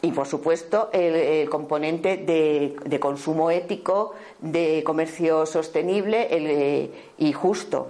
y 0.00 0.12
por 0.12 0.26
supuesto 0.26 0.90
el, 0.92 1.48
componente 1.48 2.16
de, 2.16 3.00
consumo 3.00 3.50
ético, 3.50 4.14
de 4.40 4.82
comercio 4.84 5.46
sostenible 5.46 6.28
eh, 6.30 6.90
y 7.18 7.32
justo. 7.32 7.88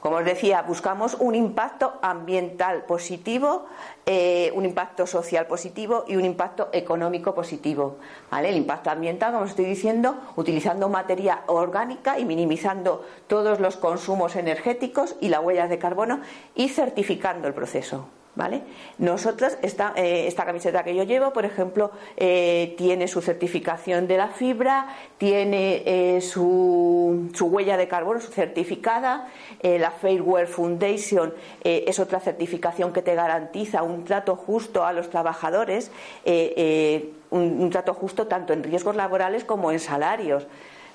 Como 0.00 0.16
os 0.16 0.24
decía, 0.24 0.62
buscamos 0.62 1.16
un 1.18 1.34
impacto 1.34 1.98
ambiental 2.02 2.84
positivo, 2.84 3.66
eh, 4.06 4.52
un 4.54 4.64
impacto 4.64 5.08
social 5.08 5.46
positivo 5.46 6.04
y 6.06 6.14
un 6.14 6.24
impacto 6.24 6.68
económico 6.72 7.34
positivo. 7.34 7.96
El 8.30 8.56
impacto 8.56 8.90
ambiental, 8.90 9.32
como 9.32 9.44
os 9.44 9.50
estoy 9.50 9.64
diciendo, 9.64 10.16
utilizando 10.36 10.88
materia 10.88 11.42
orgánica 11.46 12.18
y 12.18 12.24
minimizando 12.24 13.04
todos 13.26 13.58
los 13.58 13.76
consumos 13.76 14.36
energéticos 14.36 15.16
y 15.20 15.30
la 15.30 15.40
huella 15.40 15.66
de 15.66 15.78
carbono 15.78 16.20
y 16.54 16.68
certificando 16.68 17.48
el 17.48 17.54
proceso. 17.54 18.06
¿Vale? 18.38 18.62
Nosotros, 18.98 19.58
esta, 19.62 19.92
eh, 19.96 20.28
esta, 20.28 20.44
camiseta 20.44 20.84
que 20.84 20.94
yo 20.94 21.02
llevo, 21.02 21.32
por 21.32 21.44
ejemplo, 21.44 21.90
eh, 22.16 22.76
tiene 22.78 23.08
su 23.08 23.20
certificación 23.20 24.06
de 24.06 24.16
la 24.16 24.28
fibra, 24.28 24.94
tiene 25.18 25.82
eh, 25.84 26.20
su, 26.20 27.30
su, 27.34 27.46
huella 27.46 27.76
de 27.76 27.88
carbono, 27.88 28.20
su 28.20 28.30
certificada. 28.30 29.26
la 29.60 29.90
Fairwear 29.90 30.46
Foundation 30.46 31.34
es 31.64 31.98
otra 31.98 32.20
certificación 32.20 32.92
que 32.92 33.02
te 33.02 33.16
garantiza 33.16 33.82
un 33.82 34.04
trato 34.04 34.36
justo 34.36 34.84
a 34.84 34.92
los 34.92 35.10
trabajadores, 35.10 35.90
un, 36.24 37.60
un, 37.60 37.70
trato 37.70 37.92
justo 37.92 38.28
tanto 38.28 38.52
en 38.52 38.62
riesgos 38.62 38.94
laborales 38.94 39.42
como 39.42 39.72
en 39.72 39.80
salarios. 39.80 40.46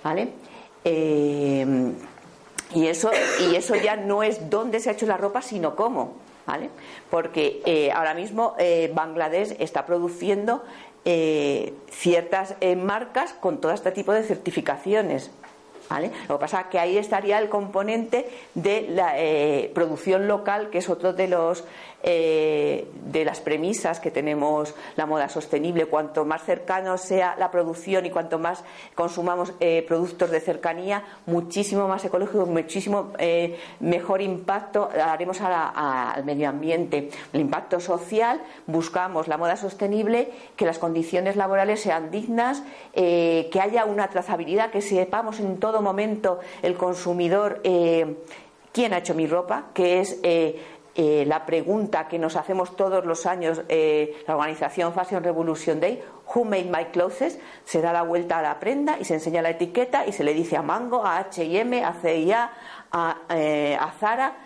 ¿Vale? 0.02 0.30
y, 0.86 2.88
eso, 2.88 3.12
y 3.42 3.56
eso 3.56 3.76
ya 3.76 3.98
no 3.98 4.24
es 4.24 4.50
dónde 4.50 4.80
se 4.80 4.90
ha 4.90 4.94
hecho 4.94 5.06
la 5.06 5.18
ropa, 5.18 5.42
sino 5.42 5.76
cómo. 5.76 6.23
¿Vale? 6.46 6.70
Porque 7.10 7.62
eh, 7.66 7.92
ahora 7.92 8.14
mismo 8.14 8.56
eh, 8.58 8.92
Bangladesh 8.94 9.56
está 9.60 9.86
produciendo 9.86 10.64
eh, 11.06 11.74
ciertas 11.90 12.56
marcas 12.78 13.34
con 13.34 13.60
todo 13.60 13.72
este 13.72 13.92
tipo 13.92 14.14
de 14.14 14.24
certificaciones. 14.24 15.32
Lo 16.28 16.38
que 16.38 16.42
pasa 16.42 16.62
es 16.62 16.68
que 16.68 16.80
ahí 16.80 16.98
estaría 16.98 17.38
el 17.38 17.50
componente 17.50 18.28
de 18.56 18.88
la 18.90 19.14
producción 19.76 20.28
local, 20.28 20.72
que 20.72 20.80
es 20.80 20.90
otro 20.90 21.14
de 21.14 21.28
los 21.28 21.66
eh, 22.06 22.92
de 23.06 23.24
las 23.24 23.40
premisas 23.40 24.02
que 24.02 24.12
tenemos 24.12 24.76
la 24.98 25.06
moda 25.06 25.30
sostenible. 25.30 25.86
Cuanto 25.86 26.26
más 26.26 26.44
cercano 26.44 26.98
sea 26.98 27.38
la 27.40 27.50
producción 27.50 28.06
y 28.06 28.10
cuanto 28.10 28.40
más 28.40 28.62
consumamos 28.94 29.54
eh, 29.62 29.86
productos 29.88 30.30
de 30.30 30.42
cercanía, 30.42 31.06
muchísimo 31.26 31.88
más 31.88 32.04
ecológico, 32.04 32.46
muchísimo 32.46 33.14
eh, 33.20 33.58
mejor 33.80 34.22
impacto 34.22 34.90
haremos 34.94 35.40
al 35.40 36.26
medio 36.26 36.50
ambiente. 36.50 37.10
El 37.32 37.40
impacto 37.40 37.80
social, 37.80 38.42
buscamos 38.68 39.30
la 39.30 39.38
moda 39.38 39.56
sostenible, 39.56 40.30
que 40.58 40.66
las 40.66 40.80
condiciones 40.80 41.38
laborales 41.38 41.80
sean 41.80 42.12
dignas, 42.12 42.64
que 42.94 43.60
haya 43.62 43.86
una 43.86 44.10
trazabilidad, 44.10 44.72
que 44.72 44.82
sepamos 44.82 45.40
en 45.40 45.58
todo 45.58 45.82
momento 45.82 46.40
el 46.64 46.76
consumidor 46.76 47.62
quién 47.64 48.94
ha 48.94 48.98
hecho 48.98 49.14
mi 49.14 49.28
ropa, 49.28 49.68
que 49.74 50.02
es 50.02 50.20
la 50.96 51.46
pregunta 51.46 52.08
que 52.08 52.20
nos 52.20 52.36
hacemos 52.36 52.76
todos 52.76 53.04
los 53.06 53.26
años 53.26 53.62
eh, 53.68 54.24
la 54.28 54.36
organización 54.36 54.94
Fashion 54.94 55.24
Revolution 55.24 55.80
Day, 55.80 56.04
Who 56.36 56.46
made 56.46 56.66
my 56.66 56.86
clothes? 56.86 57.40
Se 57.66 57.82
da 57.82 57.92
la 57.92 58.04
vuelta 58.04 58.40
a 58.40 58.42
la 58.42 58.60
prenda 58.60 58.98
y 59.00 59.06
se 59.06 59.16
enseña 59.16 59.42
la 59.42 59.50
etiqueta 59.50 60.06
y 60.06 60.14
se 60.14 60.24
le 60.24 60.34
dice 60.34 60.56
a 60.56 60.62
Mango, 60.62 61.04
a 61.06 61.18
H&M, 61.18 61.84
a 61.84 61.94
CIA, 61.94 62.52
a, 62.92 63.18
eh, 63.30 63.78
a 63.80 63.92
Zara, 63.92 64.38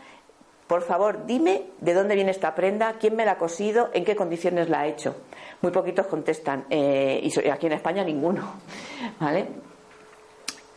por 0.67 0.81
favor, 0.81 1.25
dime 1.25 1.63
de 1.79 1.93
dónde 1.93 2.15
viene 2.15 2.31
esta 2.31 2.55
prenda, 2.55 2.93
quién 2.99 3.15
me 3.15 3.25
la 3.25 3.33
ha 3.33 3.37
cosido, 3.37 3.89
en 3.93 4.03
qué 4.05 4.15
condiciones 4.15 4.69
la 4.69 4.81
ha 4.81 4.87
hecho. 4.87 5.15
Muy 5.61 5.71
poquitos 5.71 6.07
contestan 6.07 6.65
y 6.69 7.31
aquí 7.49 7.67
en 7.67 7.73
España 7.73 8.03
ninguno. 8.03 8.53
¿Vale? 9.19 9.47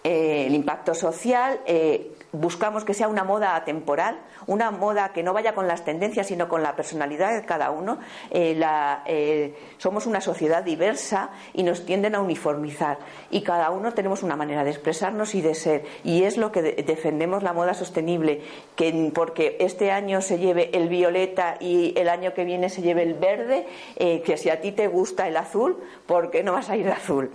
el 0.02 0.54
impacto 0.54 0.94
social 0.94 1.60
buscamos 2.32 2.84
que 2.84 2.94
sea 2.94 3.08
una 3.08 3.24
moda 3.24 3.56
atemporal, 3.56 4.20
una 4.46 4.70
moda 4.70 5.12
que 5.12 5.22
no 5.22 5.32
vaya 5.32 5.54
con 5.54 5.66
las 5.66 5.84
tendencias, 5.84 6.28
sino 6.28 6.48
con 6.48 6.62
la 6.62 6.76
personalidad 6.76 7.34
de 7.34 7.44
cada 7.44 7.70
uno. 7.70 7.98
Eh, 8.30 8.60
eh, 9.06 9.54
somos 9.78 10.06
una 10.06 10.20
sociedad 10.20 10.62
diversa 10.62 11.30
y 11.52 11.62
nos 11.62 11.84
tienden 11.84 12.14
a 12.14 12.20
uniformizar. 12.20 12.98
Y 13.30 13.42
cada 13.42 13.70
uno 13.70 13.92
tenemos 13.92 14.22
una 14.22 14.36
manera 14.36 14.64
de 14.64 14.70
expresarnos 14.70 15.34
y 15.34 15.40
de 15.40 15.54
ser. 15.54 15.84
Y 16.04 16.24
es 16.24 16.36
lo 16.36 16.52
que 16.52 16.62
defendemos 16.62 17.42
la 17.42 17.52
moda 17.52 17.74
sostenible, 17.74 18.42
que 18.76 19.10
porque 19.14 19.56
este 19.60 19.90
año 19.90 20.20
se 20.20 20.38
lleve 20.38 20.70
el 20.76 20.88
violeta 20.88 21.56
y 21.60 21.98
el 21.98 22.08
año 22.08 22.34
que 22.34 22.44
viene 22.44 22.68
se 22.68 22.82
lleve 22.82 23.02
el 23.02 23.14
verde, 23.14 23.66
eh, 23.96 24.22
que 24.22 24.36
si 24.36 24.50
a 24.50 24.60
ti 24.60 24.72
te 24.72 24.88
gusta 24.88 25.28
el 25.28 25.36
azul, 25.36 25.78
¿por 26.06 26.30
qué 26.30 26.42
no 26.42 26.52
vas 26.52 26.70
a 26.70 26.76
ir 26.76 26.86
de 26.86 26.92
azul? 26.92 27.30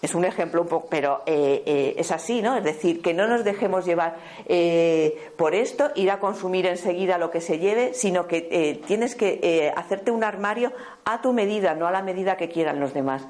Es 0.00 0.14
un 0.14 0.24
ejemplo 0.24 0.62
un 0.62 0.68
poco, 0.68 0.86
pero 0.88 1.22
eh, 1.26 1.62
eh, 1.66 1.94
es 1.96 2.10
así, 2.12 2.40
¿no? 2.40 2.56
Es 2.56 2.64
decir, 2.64 3.02
que 3.02 3.14
no 3.14 3.26
nos 3.26 3.44
dejemos 3.44 3.84
llevar 3.84 4.16
eh, 4.46 5.32
por 5.36 5.54
esto, 5.54 5.90
ir 5.96 6.10
a 6.10 6.20
consumir 6.20 6.66
enseguida 6.66 7.18
lo 7.18 7.30
que 7.30 7.40
se 7.40 7.58
lleve, 7.58 7.94
sino 7.94 8.26
que 8.26 8.80
tienes 8.86 9.14
que 9.14 9.72
hacerte 9.74 10.10
un 10.10 10.22
armario 10.22 10.72
a 11.04 11.20
tu 11.20 11.32
medida, 11.32 11.74
no 11.74 11.86
a 11.86 11.90
la 11.90 12.02
medida 12.02 12.36
que 12.36 12.48
quieran 12.48 12.80
los 12.80 12.94
demás. 12.94 13.26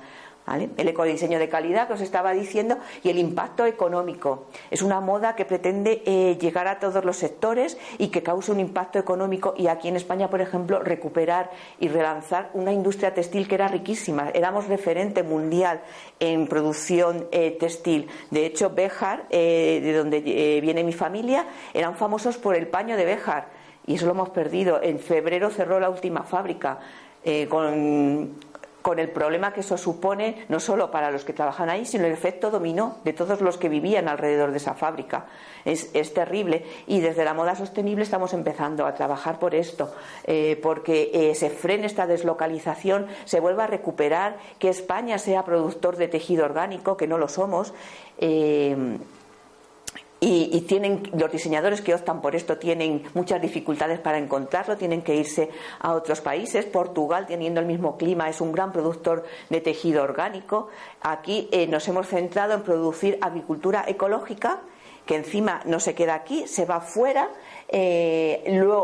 El 0.57 0.89
ecodiseño 0.89 1.39
de 1.39 1.49
calidad 1.49 1.87
que 1.87 1.95
os 1.95 2.01
estaba 2.01 2.33
diciendo 2.33 2.79
y 3.03 3.11
el 3.11 3.19
impacto 3.19 3.67
económico. 3.67 4.47
Es 4.71 4.83
una 4.83 5.01
moda 5.01 5.37
que 5.37 5.45
pretende 5.45 6.03
eh, 6.07 6.39
llegar 6.41 6.69
a 6.69 6.79
todos 6.79 7.05
los 7.05 7.17
sectores 7.17 7.77
y 7.99 8.09
que 8.09 8.23
cause 8.23 8.51
un 8.51 8.61
impacto 8.61 8.99
económico 8.99 9.55
y 9.57 9.67
aquí 9.67 9.89
en 9.89 9.97
España, 9.97 10.31
por 10.31 10.41
ejemplo, 10.41 10.81
recuperar 10.81 11.51
y 11.79 11.89
relanzar 11.89 12.51
una 12.55 12.73
industria 12.73 13.13
textil 13.13 13.47
que 13.47 13.57
era 13.57 13.69
riquísima. 13.69 14.31
Éramos 14.31 14.69
referente 14.69 15.23
mundial 15.23 15.81
en 16.19 16.47
producción 16.47 17.27
eh, 17.31 17.57
textil. 17.59 18.09
De 18.31 18.47
hecho, 18.47 18.71
Béjar, 18.71 19.27
eh, 19.31 19.81
de 19.83 19.93
donde 19.93 20.21
viene 20.61 20.83
mi 20.85 20.93
familia, 20.93 21.47
eran 21.75 21.97
famosos 21.97 22.39
por 22.39 22.55
el 22.55 22.69
paño 22.69 22.97
de 22.97 23.05
Béjar 23.05 23.49
y 23.87 23.95
eso 23.95 24.07
lo 24.07 24.13
hemos 24.13 24.31
perdido. 24.31 24.83
En 24.83 24.99
febrero 24.99 25.51
cerró 25.51 25.79
la 25.81 25.91
última 25.91 26.23
fábrica. 26.23 26.79
con 27.49 28.39
con 28.89 28.99
el 28.99 29.11
problema 29.11 29.53
que 29.53 29.61
eso 29.61 29.77
supone 29.77 30.47
no 30.49 30.61
solo 30.61 30.91
para 30.91 31.11
los 31.11 31.23
que 31.23 31.35
trabajan 31.35 31.69
ahí, 31.69 31.85
sino 31.85 32.07
el 32.07 32.13
efecto 32.13 32.51
dominó 32.51 32.97
de 33.05 33.13
todos 33.13 33.43
los 33.43 33.59
que 33.59 33.69
vivían 33.69 34.09
alrededor 34.09 34.51
de 34.51 34.57
esa 34.57 34.73
fábrica. 34.73 35.27
Es, 35.67 36.15
terrible 36.15 36.65
y 36.87 37.01
desde 37.01 37.23
la 37.23 37.35
moda 37.35 37.55
sostenible 37.55 38.03
estamos 38.03 38.33
empezando 38.33 38.87
a 38.87 38.95
trabajar 38.95 39.39
por 39.39 39.55
esto, 39.55 39.93
eh, 40.25 40.59
porque 40.63 41.11
eh, 41.13 41.35
se 41.35 41.51
frene 41.51 41.85
esta 41.85 42.07
deslocalización, 42.07 43.09
se 43.27 43.41
vuelva 43.41 43.65
a 43.65 43.67
recuperar, 43.67 44.39
que 44.59 44.71
España 44.71 45.19
sea 45.19 45.45
productor 45.45 45.97
de 45.99 46.09
tejido 46.09 46.47
orgánico, 46.47 46.97
que 46.97 47.07
no 47.07 47.19
lo 47.19 47.29
somos. 47.29 47.75
Eh, 48.17 48.75
y, 50.53 50.61
tienen 50.63 51.03
los 51.13 51.31
diseñadores 51.31 51.81
que 51.81 51.95
optan 51.95 52.21
por 52.21 52.37
esto 52.37 52.59
tienen 52.59 53.05
muchas 53.15 53.41
dificultades 53.41 53.99
para 53.99 54.19
encontrarlo, 54.19 54.77
tienen 54.77 55.03
que 55.03 55.17
irse 55.17 55.51
a 55.81 55.93
otros 55.93 56.21
países. 56.21 56.65
Portugal, 56.65 57.27
teniendo 57.27 57.61
el 57.61 57.67
mismo 57.67 57.97
clima, 57.97 58.29
es 58.29 58.41
un 58.41 58.53
gran 58.53 58.73
productor 58.73 59.25
de 59.51 59.61
tejido 59.61 60.03
orgánico. 60.03 60.69
Aquí 61.01 61.49
eh, 61.53 61.67
nos 61.67 61.87
hemos 61.89 62.09
centrado 62.09 62.55
en 62.55 62.63
producir 62.63 63.19
agricultura 63.21 63.85
ecológica, 63.87 64.61
que 65.07 65.17
encima 65.17 65.63
no 65.65 65.81
se 65.81 65.95
queda 65.95 66.15
aquí, 66.15 66.47
se 66.47 66.67
va 66.67 66.81
fuera, 66.81 67.31
eh, 67.69 68.43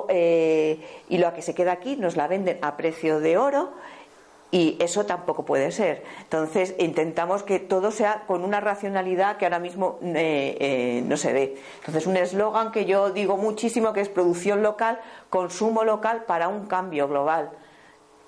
eh, 0.09 0.79
y 1.09 1.18
lo 1.18 1.35
que 1.35 1.42
se 1.42 1.55
queda 1.55 1.72
aquí 1.72 1.96
nos 1.96 2.16
la 2.16 2.29
venden 2.29 2.59
a 2.62 2.77
precio 2.77 3.20
de 3.20 3.37
oro 3.37 3.72
y 4.55 4.77
eso 4.79 5.05
tampoco 5.05 5.45
puede 5.45 5.73
ser. 5.73 6.05
Entonces 6.21 6.77
intentamos 6.79 7.43
que 7.43 7.59
todo 7.59 7.90
sea 7.90 8.23
con 8.29 8.45
una 8.45 8.61
racionalidad 8.61 9.37
que 9.37 9.47
ahora 9.47 9.59
mismo 9.59 9.99
eh, 10.01 10.57
eh, 10.61 11.03
no 11.05 11.17
se 11.17 11.33
ve. 11.33 11.57
Entonces 11.81 12.07
un 12.07 12.17
eslogan 12.17 12.71
que 12.71 12.85
yo 12.85 13.11
digo 13.11 13.37
muchísimo 13.37 13.93
que 13.93 14.01
es 14.01 14.09
producción 14.09 14.62
local, 14.62 15.01
consumo 15.29 15.83
local 15.83 16.23
para 16.29 16.47
un 16.47 16.67
cambio 16.67 17.09
global 17.09 17.51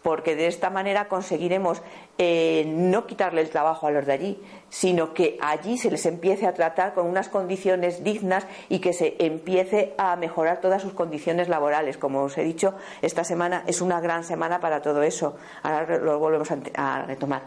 porque 0.06 0.36
de 0.36 0.46
esta 0.46 0.70
manera 0.70 1.08
conseguiremos 1.08 1.82
eh, 2.16 2.62
no 2.68 3.08
quitarle 3.08 3.40
el 3.40 3.50
trabajo 3.50 3.88
a 3.88 3.90
los 3.90 4.06
de 4.06 4.12
allí, 4.12 4.40
sino 4.68 5.12
que 5.12 5.36
allí 5.40 5.78
se 5.78 5.90
les 5.90 6.06
empiece 6.06 6.46
a 6.46 6.54
tratar 6.54 6.94
con 6.94 7.06
unas 7.06 7.28
condiciones 7.28 8.04
dignas 8.04 8.46
y 8.68 8.78
que 8.78 8.92
se 8.92 9.16
empiece 9.18 9.94
a 9.98 10.14
mejorar 10.14 10.60
todas 10.60 10.80
sus 10.80 10.92
condiciones 10.92 11.48
laborales. 11.48 11.98
Como 11.98 12.22
os 12.22 12.38
he 12.38 12.44
dicho, 12.44 12.74
esta 13.02 13.24
semana 13.24 13.64
es 13.66 13.80
una 13.80 14.00
gran 14.00 14.22
semana 14.22 14.60
para 14.60 14.80
todo 14.80 15.02
eso. 15.02 15.34
Ahora 15.64 15.98
lo 15.98 16.20
volvemos 16.20 16.52
a 16.76 17.02
retomar. 17.02 17.42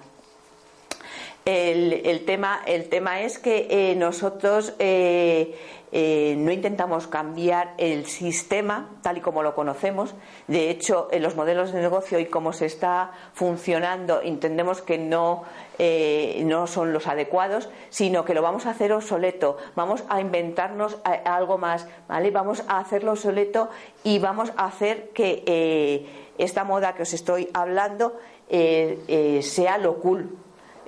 El, 1.46 2.26
tema, 2.26 2.62
el 2.68 2.90
tema 2.90 3.22
es 3.22 3.40
que 3.40 3.68
eh, 3.70 3.96
nosotros 3.96 4.76
eh, 4.78 5.56
eh, 5.92 6.36
no 6.38 6.52
intentamos 6.52 7.08
cambiar 7.08 7.74
el 7.78 8.06
sistema 8.06 8.90
tal 9.02 9.18
y 9.18 9.22
como 9.22 9.44
lo 9.44 9.56
conocemos. 9.56 10.14
De 10.48 10.70
hecho, 10.70 11.08
en 11.12 11.24
los 11.24 11.36
modelos 11.36 11.72
de 11.72 11.82
negocio 11.82 12.20
y 12.20 12.26
cómo 12.26 12.54
se 12.54 12.66
está 12.66 13.12
funcionando, 13.34 14.22
entendemos 14.22 14.82
que 14.82 14.98
no, 14.98 15.44
no 15.80 16.68
son 16.68 16.94
los 16.94 17.08
adecuados, 17.08 17.70
sino 17.90 18.26
que 18.26 18.34
lo 18.34 18.42
vamos 18.42 18.66
a 18.66 18.72
hacer 18.72 18.92
obsoleto. 18.94 19.58
Vamos 19.76 20.04
a 20.10 20.22
inventarnos 20.22 20.98
algo 21.26 21.58
más, 21.58 21.88
¿vale? 22.08 22.32
Vamos 22.32 22.64
a 22.68 22.80
hacerlo 22.80 23.14
obsoleto 23.14 23.70
y 24.04 24.20
vamos 24.20 24.52
a 24.58 24.66
hacer 24.66 25.10
que 25.10 26.08
esta 26.38 26.64
moda 26.64 26.94
que 26.94 27.04
os 27.04 27.14
estoy 27.14 27.50
hablando 27.54 28.18
sea 28.50 29.78
lo 29.78 29.96
cool 30.00 30.38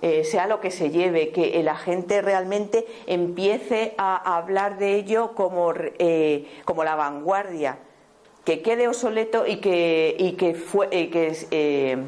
eh, 0.01 0.23
sea 0.23 0.47
lo 0.47 0.59
que 0.59 0.71
se 0.71 0.89
lleve, 0.89 1.29
que 1.29 1.61
la 1.61 1.75
gente 1.75 2.23
realmente 2.23 2.87
empiece 3.05 3.93
a 3.99 4.35
hablar 4.35 4.79
de 4.79 4.95
ello 4.95 5.35
como, 5.35 5.71
eh, 5.75 6.47
como 6.65 6.83
la 6.83 6.95
vanguardia, 6.95 7.77
que 8.43 8.63
quede 8.63 8.87
obsoleto 8.87 9.45
y 9.45 9.57
que, 9.57 10.15
y 10.17 10.31
que, 10.31 10.55
fue, 10.55 10.87
eh, 10.89 11.11
que, 11.11 11.99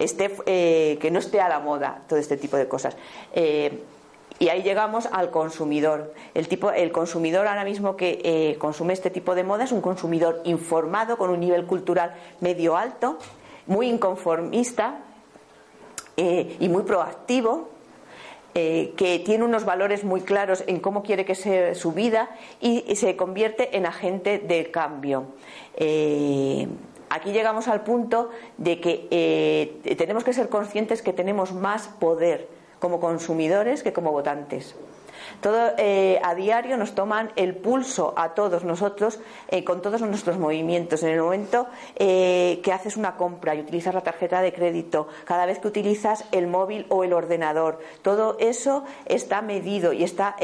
esté, 0.00 0.98
que 0.98 1.10
no 1.12 1.20
esté 1.20 1.40
a 1.40 1.48
la 1.48 1.60
moda 1.60 2.02
todo 2.08 2.18
este 2.18 2.36
tipo 2.36 2.56
de 2.56 2.66
cosas. 2.66 2.96
y 4.40 4.48
ahí 4.48 4.62
llegamos 4.62 5.06
al 5.06 5.30
consumidor. 5.30 6.14
El, 6.34 6.48
tipo, 6.48 6.72
el 6.72 6.90
consumidor 6.90 7.46
ahora 7.46 7.64
mismo 7.64 7.94
que 7.96 8.56
consume 8.58 8.94
este 8.94 9.10
tipo 9.10 9.36
de 9.36 9.44
moda 9.44 9.62
es 9.62 9.70
un 9.70 9.80
consumidor 9.80 10.40
informado, 10.42 11.16
con 11.16 11.30
un 11.30 11.38
nivel 11.38 11.66
cultural 11.66 12.16
medio 12.40 12.76
alto, 12.76 13.16
muy 13.68 13.88
inconformista, 13.88 15.04
eh, 16.20 16.56
y 16.58 16.68
muy 16.68 16.82
proactivo, 16.82 17.68
eh, 18.52 18.92
que 18.96 19.20
tiene 19.20 19.44
unos 19.44 19.64
valores 19.64 20.02
muy 20.02 20.22
claros 20.22 20.64
en 20.66 20.80
cómo 20.80 21.04
quiere 21.04 21.24
que 21.24 21.36
sea 21.36 21.76
su 21.76 21.92
vida 21.92 22.28
y, 22.60 22.96
se 22.96 23.14
convierte 23.14 23.76
en 23.76 23.86
agente 23.86 24.40
de 24.40 24.72
cambio. 24.72 25.26
Eh, 25.76 26.66
aquí 27.08 27.30
llegamos 27.30 27.68
al 27.68 27.82
punto 27.84 28.30
de 28.56 28.80
que 28.80 29.94
tenemos 29.96 30.24
que 30.24 30.32
ser 30.32 30.48
conscientes 30.48 31.02
que 31.02 31.12
tenemos 31.12 31.52
más 31.52 31.86
poder 31.86 32.48
como 32.80 32.98
consumidores 32.98 33.84
que 33.84 33.92
como 33.92 34.10
votantes. 34.10 34.74
Todo 35.40 35.72
eh, 35.78 36.20
a 36.24 36.34
diario 36.34 36.76
nos 36.76 36.94
toman 36.94 37.30
el 37.36 37.54
pulso 37.54 38.12
a 38.16 38.34
todos 38.34 38.64
nosotros 38.64 39.20
eh, 39.48 39.62
con 39.62 39.82
todos 39.82 40.00
nuestros 40.00 40.36
movimientos. 40.36 41.02
En 41.04 41.10
el 41.10 41.20
momento 41.20 41.68
eh, 41.94 42.60
que 42.64 42.72
haces 42.72 42.96
una 42.96 43.16
compra 43.16 43.54
y 43.54 43.60
utilizas 43.60 43.94
la 43.94 44.00
tarjeta 44.00 44.42
de 44.42 44.52
crédito, 44.52 45.06
cada 45.24 45.46
vez 45.46 45.60
que 45.60 45.68
utilizas 45.68 46.24
el 46.32 46.48
móvil 46.48 46.86
o 46.88 47.04
el 47.04 47.12
ordenador, 47.12 47.78
todo 48.02 48.36
eso 48.40 48.84
está 49.06 49.40
medido 49.42 49.92
y 49.92 50.02
está 50.02 50.34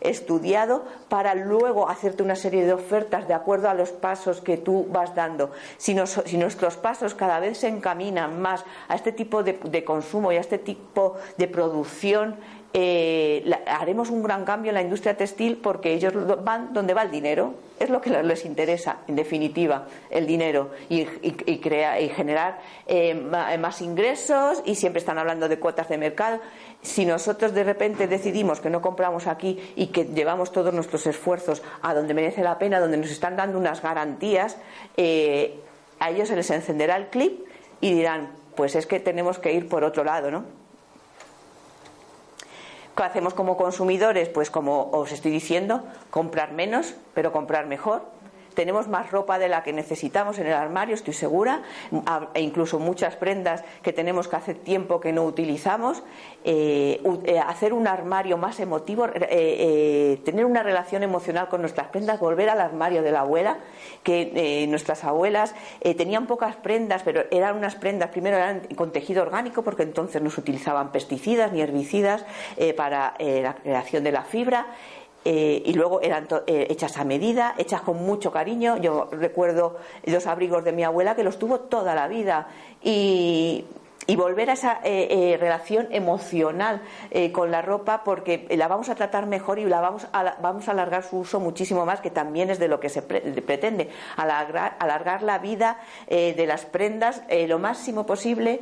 estudiado 0.00 0.84
para 1.08 1.34
luego 1.34 1.88
hacerte 1.88 2.22
una 2.22 2.36
serie 2.36 2.64
de 2.64 2.72
ofertas 2.72 3.28
de 3.28 3.34
acuerdo 3.34 3.68
a 3.68 3.74
los 3.74 3.90
pasos 3.90 4.40
que 4.40 4.56
tú 4.56 4.86
vas 4.90 5.14
dando. 5.14 5.50
Si, 5.76 5.94
nuestros 5.94 6.76
pasos 6.76 7.14
cada 7.14 7.38
vez 7.38 7.58
se 7.58 7.68
encaminan 7.68 8.40
más 8.40 8.64
a 8.88 8.94
este 8.94 9.12
tipo 9.12 9.42
de 9.42 9.84
consumo 9.84 10.32
y 10.32 10.36
a 10.36 10.40
este 10.40 10.58
tipo 10.58 11.16
de 11.36 11.48
producción, 11.48 12.36
eh, 12.74 13.44
haremos 13.66 14.08
un 14.08 14.22
gran 14.22 14.44
cambio 14.44 14.70
en 14.70 14.74
la 14.74 14.82
industria 14.82 15.14
textil 15.16 15.58
porque 15.58 15.92
ellos 15.92 16.14
van 16.42 16.72
donde 16.72 16.94
va 16.94 17.02
el 17.02 17.10
dinero. 17.10 17.54
Es 17.78 17.90
lo 17.90 18.00
que 18.00 18.10
les 18.22 18.44
interesa, 18.44 18.98
en 19.08 19.16
definitiva, 19.16 19.86
el 20.08 20.26
dinero 20.26 20.70
y, 20.88 21.00
y 21.00 22.08
generar 22.14 22.60
eh, 22.86 23.14
más 23.14 23.82
ingresos 23.82 24.62
y 24.64 24.76
siempre 24.76 25.00
están 25.00 25.18
hablando 25.18 25.48
de 25.48 25.58
cuotas 25.58 25.88
de 25.88 25.98
mercado. 25.98 26.40
Si 26.80 27.04
nosotros 27.04 27.52
de 27.52 27.64
repente 27.64 28.06
decidimos 28.06 28.60
que 28.60 28.70
no 28.70 28.80
compramos 28.80 29.26
aquí 29.26 29.58
y 29.76 29.88
que 29.88 30.04
llevamos 30.04 30.52
todos 30.52 30.72
nuestros 30.72 31.06
esfuerzos 31.06 31.62
a 31.82 31.92
donde 31.92 32.14
merece 32.14 32.42
la 32.42 32.58
pena, 32.58 32.80
donde 32.80 32.96
nos 32.96 33.10
están 33.10 33.36
dando 33.36 33.58
unas 33.58 33.82
garantías, 33.82 34.56
eh, 34.96 35.60
a 35.98 36.10
ellos 36.10 36.28
se 36.28 36.36
les 36.36 36.50
encenderá 36.50 36.96
el 36.96 37.08
clip 37.08 37.44
y 37.80 37.92
dirán, 37.92 38.30
pues 38.54 38.76
es 38.76 38.86
que 38.86 39.00
tenemos 39.00 39.38
que 39.38 39.52
ir 39.52 39.68
por 39.68 39.84
otro 39.84 40.04
lado, 40.04 40.30
¿no? 40.30 40.61
¿Qué 42.96 43.02
hacemos 43.02 43.32
como 43.32 43.56
consumidores? 43.56 44.28
Pues 44.28 44.50
como 44.50 44.90
os 44.90 45.12
estoy 45.12 45.30
diciendo, 45.30 45.82
comprar 46.10 46.52
menos, 46.52 46.94
pero 47.14 47.32
comprar 47.32 47.66
mejor 47.66 48.02
tenemos 48.54 48.88
más 48.88 49.10
ropa 49.10 49.38
de 49.38 49.48
la 49.48 49.62
que 49.62 49.72
necesitamos 49.72 50.38
en 50.38 50.46
el 50.46 50.54
armario, 50.54 50.94
estoy 50.94 51.14
segura, 51.14 51.62
e 52.34 52.40
incluso 52.40 52.78
muchas 52.78 53.16
prendas 53.16 53.64
que 53.82 53.92
tenemos 53.92 54.28
que 54.28 54.36
hace 54.36 54.54
tiempo 54.54 55.00
que 55.00 55.12
no 55.12 55.24
utilizamos. 55.24 56.02
Eh, 56.44 57.00
eh, 57.24 57.38
hacer 57.38 57.72
un 57.72 57.86
armario 57.86 58.36
más 58.36 58.58
emotivo, 58.58 59.06
eh, 59.14 60.20
tener 60.24 60.44
una 60.44 60.62
relación 60.62 61.04
emocional 61.04 61.48
con 61.48 61.60
nuestras 61.60 61.88
prendas, 61.88 62.18
volver 62.18 62.50
al 62.50 62.60
armario 62.60 63.02
de 63.02 63.12
la 63.12 63.20
abuela, 63.20 63.58
que 64.02 64.66
nuestras 64.68 65.04
abuelas 65.04 65.54
tenían 65.96 66.26
pocas 66.26 66.56
prendas, 66.56 67.02
pero 67.04 67.24
eran 67.30 67.56
unas 67.56 67.76
prendas, 67.76 68.10
primero 68.10 68.36
eran 68.36 68.60
con 68.74 68.90
tejido 68.90 69.22
orgánico, 69.22 69.62
porque 69.62 69.84
entonces 69.84 70.20
no 70.20 70.30
se 70.30 70.40
utilizaban 70.40 70.90
pesticidas 70.90 71.52
ni 71.52 71.60
herbicidas 71.60 72.24
para 72.76 73.14
la 73.18 73.54
creación 73.54 74.02
de 74.02 74.12
la 74.12 74.22
fibra. 74.22 74.66
Eh, 75.24 75.62
y 75.64 75.72
luego 75.74 76.00
eran 76.00 76.26
eh, 76.46 76.66
hechas 76.70 76.96
a 76.96 77.04
medida, 77.04 77.54
hechas 77.56 77.82
con 77.82 78.04
mucho 78.04 78.32
cariño. 78.32 78.76
Yo 78.78 79.08
recuerdo 79.12 79.76
los 80.04 80.26
abrigos 80.26 80.64
de 80.64 80.72
mi 80.72 80.82
abuela 80.82 81.14
que 81.14 81.22
los 81.22 81.38
tuvo 81.38 81.60
toda 81.60 81.94
la 81.94 82.08
vida. 82.08 82.48
Y, 82.82 83.64
volver 84.16 84.50
a 84.50 84.52
esa 84.52 84.78
eh, 84.84 85.38
relación 85.40 85.88
emocional 85.90 86.82
con 87.32 87.50
la 87.50 87.62
ropa 87.62 88.04
porque 88.04 88.46
la 88.50 88.68
vamos 88.68 88.90
a 88.90 88.94
tratar 88.94 89.24
mejor 89.24 89.58
y 89.58 89.64
la 89.64 89.80
vamos 89.80 90.06
a, 90.12 90.36
vamos 90.42 90.68
a 90.68 90.72
alargar 90.72 91.02
su 91.02 91.20
uso 91.20 91.40
muchísimo 91.40 91.86
más, 91.86 92.00
que 92.00 92.10
también 92.10 92.50
es 92.50 92.58
de 92.58 92.68
lo 92.68 92.78
que 92.78 92.90
se 92.90 93.00
pretende, 93.00 93.88
alargar, 94.16 94.76
alargar 94.80 95.22
la 95.22 95.38
vida 95.38 95.80
de 96.08 96.44
las 96.46 96.66
prendas 96.66 97.22
lo 97.48 97.58
máximo 97.58 98.04
posible. 98.04 98.60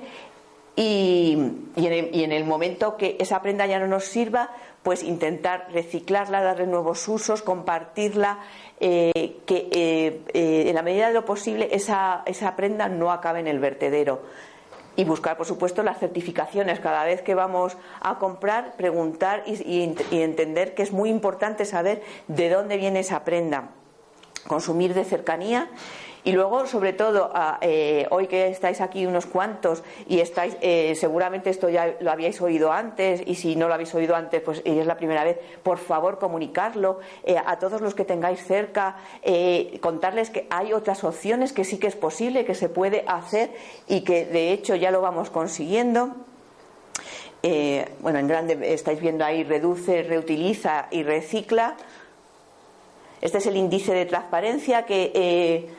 Y, 0.77 1.37
en 1.77 2.33
el, 2.33 2.45
momento 2.45 2.97
que 2.97 3.17
esa 3.19 3.43
prenda 3.43 3.67
ya 3.67 3.79
no 3.79 3.87
nos 3.87 4.05
sirva, 4.05 4.51
pues 4.83 5.03
intentar 5.03 5.69
reciclarla, 5.73 6.43
darle 6.43 6.67
nuevos 6.67 7.07
usos, 7.07 7.43
compartirla, 7.43 8.39
eh, 8.81 9.37
que 9.47 9.69
eh, 9.71 10.21
eh, 10.33 10.65
en 10.69 10.75
la 10.75 10.83
medida 10.83 11.09
de 11.09 11.15
lo 11.15 11.25
posible 11.25 11.69
esa, 11.73 12.23
esa 12.27 12.57
prenda 12.57 12.89
no 12.89 13.13
acabe 13.13 13.41
en 13.41 13.47
el 13.47 13.59
vertedero. 13.59 14.23
Y 14.97 15.05
buscar, 15.05 15.37
por 15.37 15.47
supuesto, 15.47 15.83
las 15.83 15.99
certificaciones. 15.99 16.81
Cada 16.81 17.05
vez 17.05 17.23
que 17.23 17.35
vamos 17.35 17.77
a 18.01 18.19
comprar, 18.19 18.75
preguntar 18.77 19.45
y 19.47 19.95
entender 20.11 20.75
que 20.75 20.83
es 20.83 20.93
muy 20.93 21.11
importante 21.11 21.65
saber 21.65 22.03
de 22.27 22.51
dónde 22.51 22.77
viene 22.77 23.01
esa 23.01 23.25
prenda. 23.25 23.71
Consumir 24.47 24.95
de 24.95 25.05
cercanía 25.05 25.71
y 26.23 26.33
luego, 26.33 26.67
sobre 26.67 26.93
todo, 26.93 27.33
eh, 27.63 28.07
hoy 28.11 28.27
que 28.27 28.49
estáis 28.49 28.81
aquí 28.81 29.07
unos 29.07 29.25
cuantos 29.25 29.83
y 30.07 30.21
estáis, 30.21 30.57
eh, 30.61 30.95
seguramente 30.95 31.49
esto 31.49 31.69
ya 31.71 31.97
lo 32.01 32.11
habíais 32.11 32.41
oído 32.43 32.73
antes 32.73 33.23
y 33.25 33.37
si 33.37 33.57
no 33.57 33.69
lo 33.69 33.75
habéis 33.75 33.95
oído 33.95 34.15
antes, 34.15 34.43
pues 34.43 34.61
es 34.65 34.87
la 34.87 34.97
primera 34.97 35.25
vez, 35.25 35.39
por 35.63 35.79
favor 35.79 36.19
comunicarlo 36.19 37.01
eh, 37.25 37.37
a 37.45 37.59
todos 37.59 37.81
los 37.81 37.95
que 37.95 38.05
tengáis 38.05 38.45
cerca, 38.45 38.97
contarles 39.81 40.31
que 40.31 40.47
hay 40.51 40.73
otras 40.73 41.05
opciones, 41.05 41.53
que 41.53 41.65
sí 41.65 41.79
que 41.79 41.87
es 41.87 41.97
posible, 41.97 42.45
que 42.45 42.55
se 42.55 42.69
puede 42.69 43.05
hacer 43.07 43.51
y 43.89 44.03
que 44.03 44.27
de 44.27 44.53
hecho 44.53 44.75
ya 44.75 44.91
lo 44.91 45.01
vamos 45.01 45.31
consiguiendo. 45.31 46.15
bueno, 48.01 48.19
en 48.19 48.29
grande 48.29 48.75
estáis 48.75 49.01
viendo 49.01 49.25
ahí 49.25 49.45
reduce, 49.45 50.03
reutiliza 50.03 50.89
y 50.91 51.03
recicla. 51.03 51.77
Este 53.21 53.39
es 53.39 53.47
el 53.47 53.57
índice 53.57 53.93
de 53.93 54.07
transparencia 54.07 54.85
que 54.85 55.71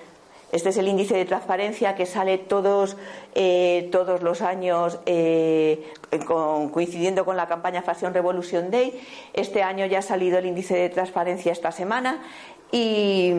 este 0.51 0.69
es 0.69 0.77
el 0.77 0.87
índice 0.87 1.15
de 1.15 1.25
transparencia 1.25 1.95
que 1.95 2.05
sale 2.05 2.37
todos, 2.37 2.97
eh, 3.35 3.87
todos 3.91 4.21
los 4.21 4.41
años 4.41 4.99
eh, 5.05 5.93
coincidiendo 6.27 7.23
con 7.23 7.37
la 7.37 7.47
campaña 7.47 7.81
Fashion 7.81 8.13
Revolution 8.13 8.69
Day. 8.69 8.99
Este 9.33 9.63
año 9.63 9.85
ya 9.85 9.99
ha 9.99 10.01
salido 10.01 10.39
el 10.39 10.45
índice 10.45 10.75
de 10.75 10.89
transparencia 10.89 11.53
esta 11.53 11.71
semana 11.71 12.21
y, 12.69 13.33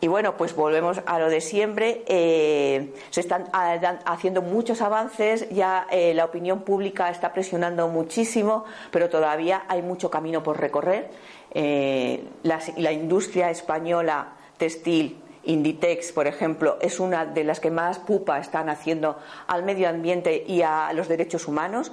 y 0.00 0.08
bueno, 0.08 0.36
pues 0.36 0.56
volvemos 0.56 1.00
a 1.06 1.20
lo 1.20 1.28
de 1.28 1.40
siempre. 1.40 2.02
Eh, 2.08 2.92
se 3.10 3.20
están 3.20 3.48
haciendo 3.52 4.42
muchos 4.42 4.82
avances, 4.82 5.48
ya 5.50 5.86
la 6.14 6.24
opinión 6.24 6.62
pública 6.62 7.10
está 7.10 7.32
presionando 7.32 7.86
muchísimo, 7.86 8.64
pero 8.90 9.08
todavía 9.08 9.66
hay 9.68 9.82
mucho 9.82 10.10
camino 10.10 10.42
por 10.42 10.58
recorrer. 10.58 11.10
La, 11.54 12.92
industria 12.92 13.50
española 13.50 14.35
textil, 14.56 15.18
Inditex, 15.44 16.12
por 16.12 16.26
ejemplo, 16.26 16.76
es 16.80 16.98
una 16.98 17.24
de 17.24 17.44
las 17.44 17.60
que 17.60 17.70
más 17.70 17.98
pupa 17.98 18.38
están 18.38 18.68
haciendo 18.68 19.16
al 19.46 19.62
medio 19.62 19.88
ambiente 19.88 20.44
y 20.46 20.62
a 20.62 20.92
los 20.92 21.08
derechos 21.08 21.46
humanos. 21.46 21.92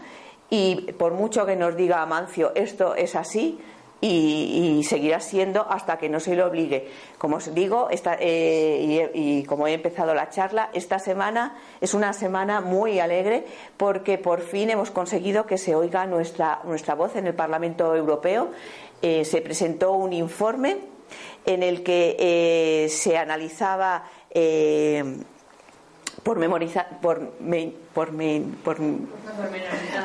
Y 0.49 0.91
por 0.93 1.13
mucho 1.13 1.45
que 1.45 1.55
nos 1.55 1.75
diga 1.75 2.01
Amancio, 2.01 2.51
esto 2.55 2.95
es 2.95 3.15
así, 3.15 3.59
y, 4.05 4.83
seguirá 4.83 5.21
siendo 5.21 5.65
hasta 5.69 5.97
que 5.97 6.09
no 6.09 6.19
se 6.19 6.35
le 6.35 6.43
obligue. 6.43 6.89
Como 7.17 7.37
os 7.37 7.53
digo, 7.55 7.87
eh, 7.89 9.11
y, 9.13 9.43
como 9.45 9.65
he 9.65 9.73
empezado 9.73 10.13
la 10.13 10.29
charla, 10.29 10.69
esta 10.73 10.99
semana 10.99 11.55
es 11.79 11.93
una 11.93 12.11
semana 12.11 12.59
muy 12.59 12.99
alegre 12.99 13.45
porque 13.77 14.17
por 14.17 14.41
fin 14.41 14.69
hemos 14.69 14.91
conseguido 14.91 15.45
que 15.45 15.57
se 15.57 15.73
oiga 15.73 16.05
nuestra, 16.05 16.59
nuestra 16.65 16.95
voz 16.95 17.15
en 17.15 17.27
el 17.27 17.33
Parlamento 17.33 17.95
Europeo. 17.95 18.49
Eh, 19.01 19.23
se 19.23 19.41
presentó 19.41 19.93
un 19.93 20.11
informe 20.11 20.92
en 21.45 21.63
el 21.63 21.83
que 21.83 22.15
eh, 22.19 22.89
se 22.89 23.17
analizaba 23.17 24.03
por 26.23 26.39
memorizar, 26.39 26.99
por, 27.01 27.31
por, 27.93 28.11
por, 28.63 28.79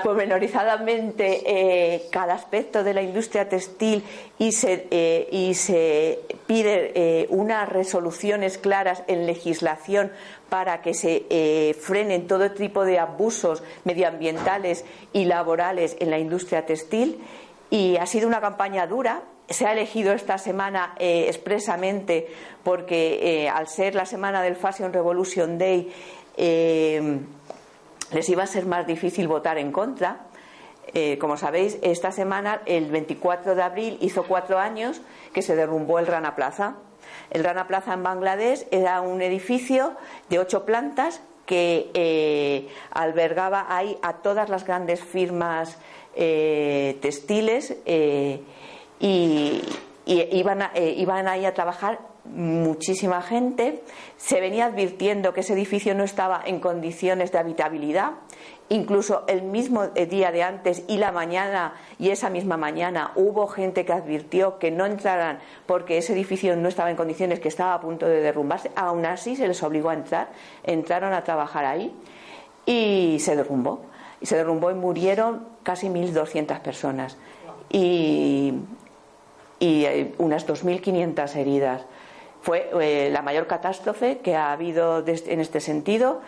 pormenorizadamente 0.03 1.42
eh, 1.46 2.09
cada 2.11 2.35
aspecto 2.35 2.83
de 2.83 2.92
la 2.92 3.03
industria 3.03 3.48
textil 3.48 4.05
y 4.38 4.53
se, 4.53 4.88
eh, 4.90 5.29
y 5.31 5.55
se 5.55 6.20
pide 6.46 6.92
eh, 6.94 7.27
unas 7.31 7.68
resoluciones 7.68 8.59
claras 8.59 9.05
en 9.07 9.27
legislación 9.27 10.11
para 10.48 10.83
que 10.83 10.94
se 10.94 11.77
frenen 11.79 12.27
todo 12.27 12.53
tipo 12.53 12.87
de 12.87 12.98
abusos 12.98 13.62
medioambientales 13.85 14.87
y 15.12 15.27
laborales 15.27 15.94
en 16.01 16.11
la 16.11 16.18
industria 16.18 16.64
textil. 16.64 17.22
Y 17.68 17.98
ha 17.98 18.07
sido 18.07 18.27
una 18.27 18.40
campaña 18.40 18.87
dura, 18.87 19.24
se 19.48 19.66
ha 19.66 19.72
elegido 19.72 20.12
esta 20.12 20.38
semana 20.38 20.94
expresamente 20.98 22.28
porque 22.62 23.50
al 23.52 23.66
ser 23.66 23.94
la 23.94 24.04
semana 24.04 24.42
del 24.42 24.56
Fashion 24.56 24.92
Revolution 24.92 25.56
Day 25.56 25.90
eh, 26.40 27.18
les 28.12 28.28
iba 28.28 28.44
a 28.44 28.46
ser 28.46 28.64
más 28.64 28.87
difícil 28.87 29.28
votar 29.28 29.58
en 29.58 29.72
contra. 29.72 30.20
Eh, 30.94 31.18
como 31.18 31.37
sabéis, 31.37 31.78
esta 31.82 32.12
semana, 32.12 32.62
el 32.64 32.90
24 32.90 33.54
de 33.54 33.62
abril, 33.62 33.98
hizo 34.00 34.22
cuatro 34.22 34.58
años 34.58 35.02
que 35.34 35.42
se 35.42 35.56
derrumbó 35.56 35.98
el 35.98 36.06
Rana 36.06 36.34
Plaza. 36.37 36.76
El 37.30 37.44
Rana 37.44 37.66
Plaza 37.66 37.92
en 37.92 38.04
Bangladesh 38.04 38.66
era 38.70 39.02
un 39.02 39.20
edificio 39.20 39.94
de 40.30 40.38
ocho 40.38 40.64
plantas 40.64 41.20
que 41.44 41.90
eh, 41.92 42.68
albergaba 42.92 43.66
ahí 43.68 43.98
a 44.00 44.14
todas 44.14 44.48
las 44.48 44.64
grandes 44.64 45.02
firmas 45.02 45.76
textiles 46.14 47.76
y, 49.00 49.62
iban, 50.06 50.70
iban 50.74 51.28
ahí 51.28 51.44
a 51.44 51.54
trabajar 51.54 52.00
muchísima 52.24 53.22
gente. 53.22 53.82
Se 54.16 54.40
venía 54.40 54.66
advirtiendo 54.66 55.32
que 55.32 55.40
ese 55.40 55.54
edificio 55.54 55.94
no 55.94 56.04
estaba 56.04 56.42
en 56.44 56.61
condiciones 56.61 57.32
de 57.32 57.38
habitabilidad. 57.38 58.12
Incluso 58.70 59.24
el 59.28 59.42
mismo 59.42 59.87
día 59.87 60.30
de 60.30 60.42
antes 60.42 60.84
y 60.88 60.98
la 60.98 61.11
mañana 61.11 61.72
y 61.98 62.11
esa 62.11 62.28
misma 62.28 62.58
mañana 62.58 63.12
hubo 63.14 63.46
gente 63.46 63.87
que 63.87 63.94
advirtió 63.94 64.58
que 64.58 64.70
no 64.70 64.84
entraran 64.84 65.38
porque 65.64 65.96
ese 65.96 66.12
edificio 66.12 66.54
no 66.54 66.68
estaba 66.68 66.90
en 66.90 66.96
condiciones, 66.96 67.40
que 67.40 67.48
estaba 67.48 67.72
a 67.72 67.80
punto 67.80 68.06
de 68.06 68.20
derrumbarse. 68.20 68.70
Aún 68.76 69.06
así 69.06 69.37
se 69.37 69.48
les 69.48 69.62
obligó 69.62 69.88
a 69.88 69.94
entrar. 69.94 70.28
Entraron 70.64 71.14
a 71.14 71.24
trabajar 71.24 71.64
ahí 71.64 71.94
y 72.66 73.18
se 73.20 73.37
derrumbó. 73.37 73.80
Y 74.20 74.26
se 74.26 74.37
derrumbó 74.37 74.70
y 74.70 74.74
murieron 74.74 75.46
casi 75.62 75.88
1.200 75.88 76.61
personas. 76.61 77.16
Y, 77.70 78.52
y 79.58 79.84
eh, 79.84 80.14
unas 80.18 80.46
2.500 80.46 81.36
heridas. 81.36 81.82
Fue 82.40 82.70
eh, 82.80 83.10
la 83.10 83.22
mayor 83.22 83.46
catástrofe 83.46 84.18
que 84.18 84.36
ha 84.36 84.52
habido 84.52 85.04
en 85.06 85.40
este 85.40 85.60
sentido. 85.60 86.20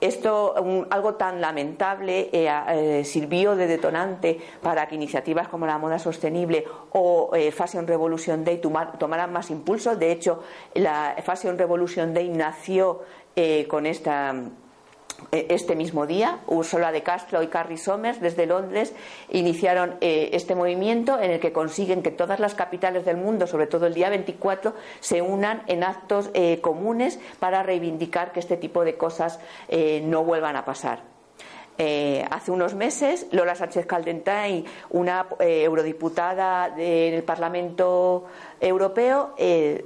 Esto, 0.00 0.54
algo 0.90 1.14
tan 1.14 1.40
lamentable, 1.40 2.28
eh, 2.30 2.50
eh, 2.68 3.04
sirvió 3.06 3.56
de 3.56 3.66
detonante 3.66 4.38
para 4.60 4.86
que 4.86 4.96
iniciativas 4.96 5.48
como 5.48 5.66
la 5.66 5.78
moda 5.78 5.98
sostenible 5.98 6.66
o 6.92 7.30
Fashion 7.52 7.86
Revolution 7.86 8.44
Day 8.44 8.60
tomaran 8.98 9.32
más 9.32 9.50
impulso. 9.50 9.96
De 9.96 10.12
hecho, 10.12 10.42
la 10.74 11.16
Fashion 11.24 11.56
Revolution 11.56 12.12
Day 12.12 12.28
nació 12.28 13.00
con 13.66 13.86
esta 13.86 14.34
eh, 14.34 14.42
este 15.30 15.76
mismo 15.76 16.06
día, 16.06 16.40
Ursula 16.46 16.92
de 16.92 17.02
Castro 17.02 17.42
y 17.42 17.48
Carrie 17.48 17.78
Somers 17.78 18.20
desde 18.20 18.46
Londres 18.46 18.94
iniciaron 19.30 19.96
eh, 20.00 20.30
este 20.32 20.54
movimiento 20.54 21.20
en 21.20 21.30
el 21.30 21.40
que 21.40 21.52
consiguen 21.52 22.02
que 22.02 22.10
todas 22.10 22.40
las 22.40 22.54
capitales 22.54 23.04
del 23.04 23.16
mundo, 23.16 23.46
sobre 23.46 23.66
todo 23.66 23.86
el 23.86 23.94
día 23.94 24.10
24, 24.10 24.74
se 25.00 25.22
unan 25.22 25.62
en 25.66 25.84
actos 25.84 26.30
eh, 26.34 26.60
comunes 26.60 27.18
para 27.38 27.62
reivindicar 27.62 28.32
que 28.32 28.40
este 28.40 28.56
tipo 28.56 28.84
de 28.84 28.96
cosas 28.96 29.38
no 30.02 30.24
vuelvan 30.24 30.56
a 30.56 30.64
pasar. 30.64 31.00
hace 32.30 32.50
unos 32.50 32.74
meses, 32.74 33.26
Lola 33.32 33.54
Sánchez 33.54 33.86
Caldentay, 33.86 34.64
una 34.90 35.26
eurodiputada 35.40 36.70
del 36.70 37.22
Parlamento 37.24 38.26
Europeo, 38.60 39.34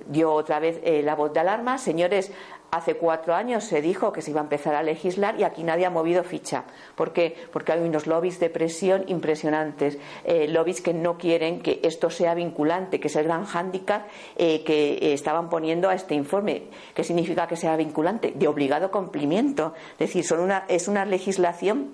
dio 0.07 0.33
otra 0.33 0.61
vez 0.61 0.81
la 1.05 1.15
voz 1.15 1.33
de 1.33 1.41
alarma. 1.41 1.79
Señores, 1.79 2.31
Hace 2.71 2.97
cuatro 2.97 3.35
años 3.35 3.65
se 3.65 3.81
dijo 3.81 4.13
que 4.13 4.21
se 4.21 4.31
iba 4.31 4.41
a 4.41 4.43
empezar 4.43 4.75
a 4.75 4.83
legislar 4.83 5.41
y 5.41 5.45
aquí 5.45 5.63
nadie 5.63 5.87
ha 5.87 5.91
movido 5.91 6.23
ficha. 6.23 6.65
¿Por 6.97 7.15
qué? 7.15 7.35
Porque 7.51 7.73
hay 7.73 7.81
unos 7.81 8.07
lobbies 8.07 8.39
de 8.41 8.51
presión 8.51 9.05
impresionantes, 9.07 9.97
eh, 10.25 10.49
lobbies 10.49 10.83
que 10.83 10.93
no 10.93 11.17
quieren 11.17 11.63
que 11.63 11.81
esto 11.83 12.11
sea 12.11 12.35
vinculante, 12.35 13.01
que 13.01 13.09
es 13.09 13.17
el 13.17 13.25
gran 13.25 13.47
hándicap 13.47 14.09
eh, 14.37 14.65
que 14.65 15.15
estaban 15.15 15.49
poniendo 15.49 15.89
a 15.89 15.95
este 15.95 16.15
informe. 16.15 16.65
¿Qué 16.93 17.05
significa 17.05 17.47
que 17.47 17.57
sea 17.57 17.75
vinculante? 17.75 18.35
De 18.37 18.47
obligado 18.47 18.91
cumplimiento. 18.91 19.73
Es 19.93 20.09
decir, 20.09 20.25
son 20.27 20.41
una, 20.41 20.67
es 20.69 20.89
una 20.89 21.07
legislación 21.07 21.89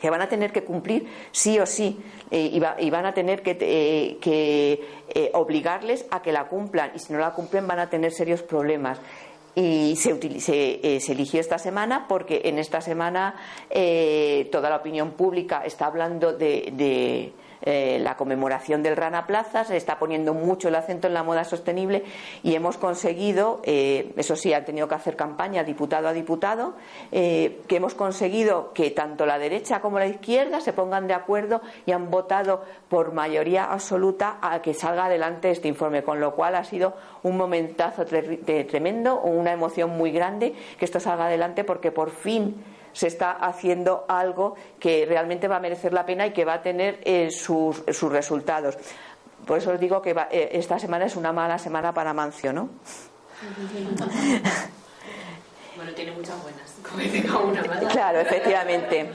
que 0.00 0.10
van 0.10 0.22
a 0.22 0.28
tener 0.28 0.52
que 0.52 0.64
cumplir 0.64 1.08
sí 1.30 1.60
o 1.60 1.66
sí 1.66 2.00
eh, 2.32 2.50
y, 2.52 2.90
van 2.90 3.06
a 3.06 3.14
tener 3.14 3.42
que, 3.42 3.56
que 4.20 5.30
obligarles 5.32 6.06
a 6.10 6.22
que 6.22 6.30
la 6.30 6.48
cumplan 6.48 6.92
y 6.94 7.00
si 7.00 7.12
no 7.12 7.18
la 7.18 7.32
cumplen 7.32 7.66
van 7.66 7.80
a 7.80 7.90
tener 7.90 8.12
serios 8.12 8.42
problemas 8.42 9.00
y 9.58 9.96
se, 9.96 10.12
eh, 10.12 11.00
se, 11.00 11.12
eligió 11.12 11.40
esta 11.40 11.58
semana 11.58 12.06
porque 12.08 12.42
en 12.44 12.58
esta 12.58 12.80
semana 12.80 13.34
eh, 13.70 14.48
toda 14.52 14.70
la 14.70 14.76
opinión 14.76 15.12
pública 15.12 15.62
está 15.64 15.86
hablando 15.86 16.32
de 16.32 17.32
eh, 17.62 17.98
la 18.00 18.16
conmemoración 18.16 18.82
del 18.82 18.96
Rana 18.96 19.26
Plaza, 19.26 19.64
se 19.64 19.76
está 19.76 19.98
poniendo 19.98 20.34
mucho 20.34 20.68
el 20.68 20.74
acento 20.74 21.06
en 21.06 21.14
la 21.14 21.22
moda 21.22 21.44
sostenible 21.44 22.04
y 22.42 22.54
hemos 22.54 22.78
conseguido, 22.78 23.60
eh, 23.64 24.12
eso 24.16 24.36
sí, 24.36 24.52
han 24.52 24.64
tenido 24.64 24.88
que 24.88 24.94
hacer 24.94 25.16
campaña 25.16 25.64
diputado 25.64 26.08
a 26.08 26.12
diputado, 26.12 26.74
eh, 27.12 27.60
que 27.66 27.76
hemos 27.76 27.94
conseguido 27.94 28.72
que 28.72 28.90
tanto 28.90 29.26
la 29.26 29.38
derecha 29.38 29.80
como 29.80 29.98
la 29.98 30.06
izquierda 30.06 30.60
se 30.60 30.72
pongan 30.72 31.06
de 31.06 31.14
acuerdo 31.14 31.60
y 31.86 31.92
han 31.92 32.10
votado 32.10 32.62
por 32.88 33.12
mayoría 33.12 33.64
absoluta 33.64 34.38
a 34.40 34.62
que 34.62 34.74
salga 34.74 35.06
adelante 35.06 35.50
este 35.50 35.68
informe, 35.68 36.02
con 36.02 36.20
lo 36.20 36.34
cual 36.34 36.54
ha 36.54 36.64
sido 36.64 36.94
un 37.22 37.36
momentazo 37.36 38.04
tremendo, 38.04 39.20
una 39.20 39.52
emoción 39.52 39.90
muy 39.90 40.12
grande 40.12 40.54
que 40.78 40.84
esto 40.84 41.00
salga 41.00 41.26
adelante 41.26 41.64
porque 41.64 41.90
por 41.90 42.10
fin 42.10 42.62
se 42.98 43.06
está 43.06 43.30
haciendo 43.30 44.04
algo 44.08 44.56
que 44.80 45.06
realmente 45.06 45.46
va 45.46 45.58
a 45.58 45.60
merecer 45.60 45.92
la 45.92 46.04
pena 46.04 46.26
y 46.26 46.32
que 46.32 46.44
va 46.44 46.54
a 46.54 46.62
tener 46.62 46.98
eh, 47.04 47.30
sus, 47.30 47.84
resultados. 48.10 48.76
Por 49.46 49.58
eso 49.58 49.70
os 49.70 49.78
digo 49.78 50.02
que 50.02 50.10
eh, 50.32 50.48
esta 50.54 50.80
semana 50.80 51.06
es 51.06 51.14
una 51.14 51.32
mala 51.32 51.60
semana 51.60 51.94
para 51.94 52.12
Mancio, 52.12 52.52
¿no? 52.52 52.70
Bueno, 55.76 55.92
tiene 55.92 56.10
muchas 56.10 56.42
buenas, 56.42 56.74
como 57.30 57.50
una 57.50 57.62
mala. 57.62 57.88
Claro, 57.88 58.18
efectivamente. 58.18 59.12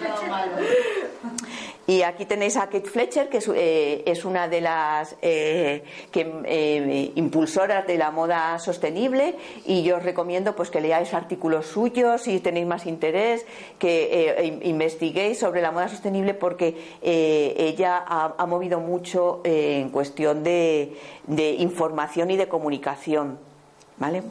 Y 1.86 2.02
aquí 2.04 2.26
tenéis 2.26 2.56
a 2.56 2.68
Kate 2.68 2.90
Fletcher, 2.90 3.28
que 3.28 3.40
es, 3.40 3.52
eh, 3.54 4.22
una 4.24 4.48
de 4.48 4.62
las 4.62 5.18
eh, 5.22 5.84
eh, 6.14 7.12
impulsoras 7.16 7.86
de 7.86 7.98
la 7.98 8.10
moda 8.10 8.58
sostenible, 8.58 9.36
y 9.66 9.84
yo 9.84 9.98
os 9.98 10.04
recomiendo 10.04 10.56
pues 10.56 10.70
que 10.70 10.80
leáis 10.80 11.14
artículos 11.14 11.66
suyos 11.66 12.22
si 12.22 12.40
tenéis 12.40 12.68
más 12.68 12.86
interés, 12.86 13.46
que 13.80 14.60
investiguéis 14.64 15.40
sobre 15.40 15.62
la 15.62 15.72
moda 15.72 15.90
sostenible 15.90 16.34
porque 16.34 16.74
ella 17.02 18.06
ha, 18.08 18.46
movido 18.46 18.80
mucho 18.80 19.42
en 19.44 19.90
cuestión 19.90 20.44
de, 20.44 20.96
de 21.28 21.52
información 21.56 22.32
y 22.32 22.38
de 22.38 22.48
comunicación, 22.48 23.40
¿vale? 23.98 24.24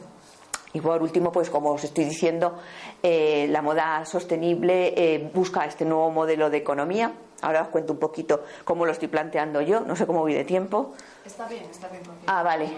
Y 0.73 0.81
por 0.81 1.03
último, 1.03 1.31
pues 1.31 1.51
como 1.51 1.71
os 1.71 1.83
estoy 1.83 2.05
diciendo, 2.05 2.57
la 3.03 3.61
moda 3.61 4.05
sostenible 4.05 5.29
busca 5.33 5.65
este 5.65 5.85
nuevo 5.85 6.09
modelo 6.09 6.49
de 6.49 6.57
economía 6.57 7.13
Ahora 7.43 7.61
os 7.61 7.67
cuento 7.67 7.93
un 7.93 7.99
poquito 7.99 8.43
cómo 8.63 8.85
lo 8.85 8.91
estoy 8.91 9.09
planteando 9.09 9.61
yo. 9.61 9.81
No 9.81 9.95
sé 9.95 10.07
cómo 10.07 10.21
voy 10.21 10.33
de 10.33 10.45
tiempo. 10.45 10.93
Está 11.25 11.47
bien, 11.47 11.63
está 11.69 11.87
bien. 11.89 12.03
Ah, 12.25 12.41
vale. 12.41 12.69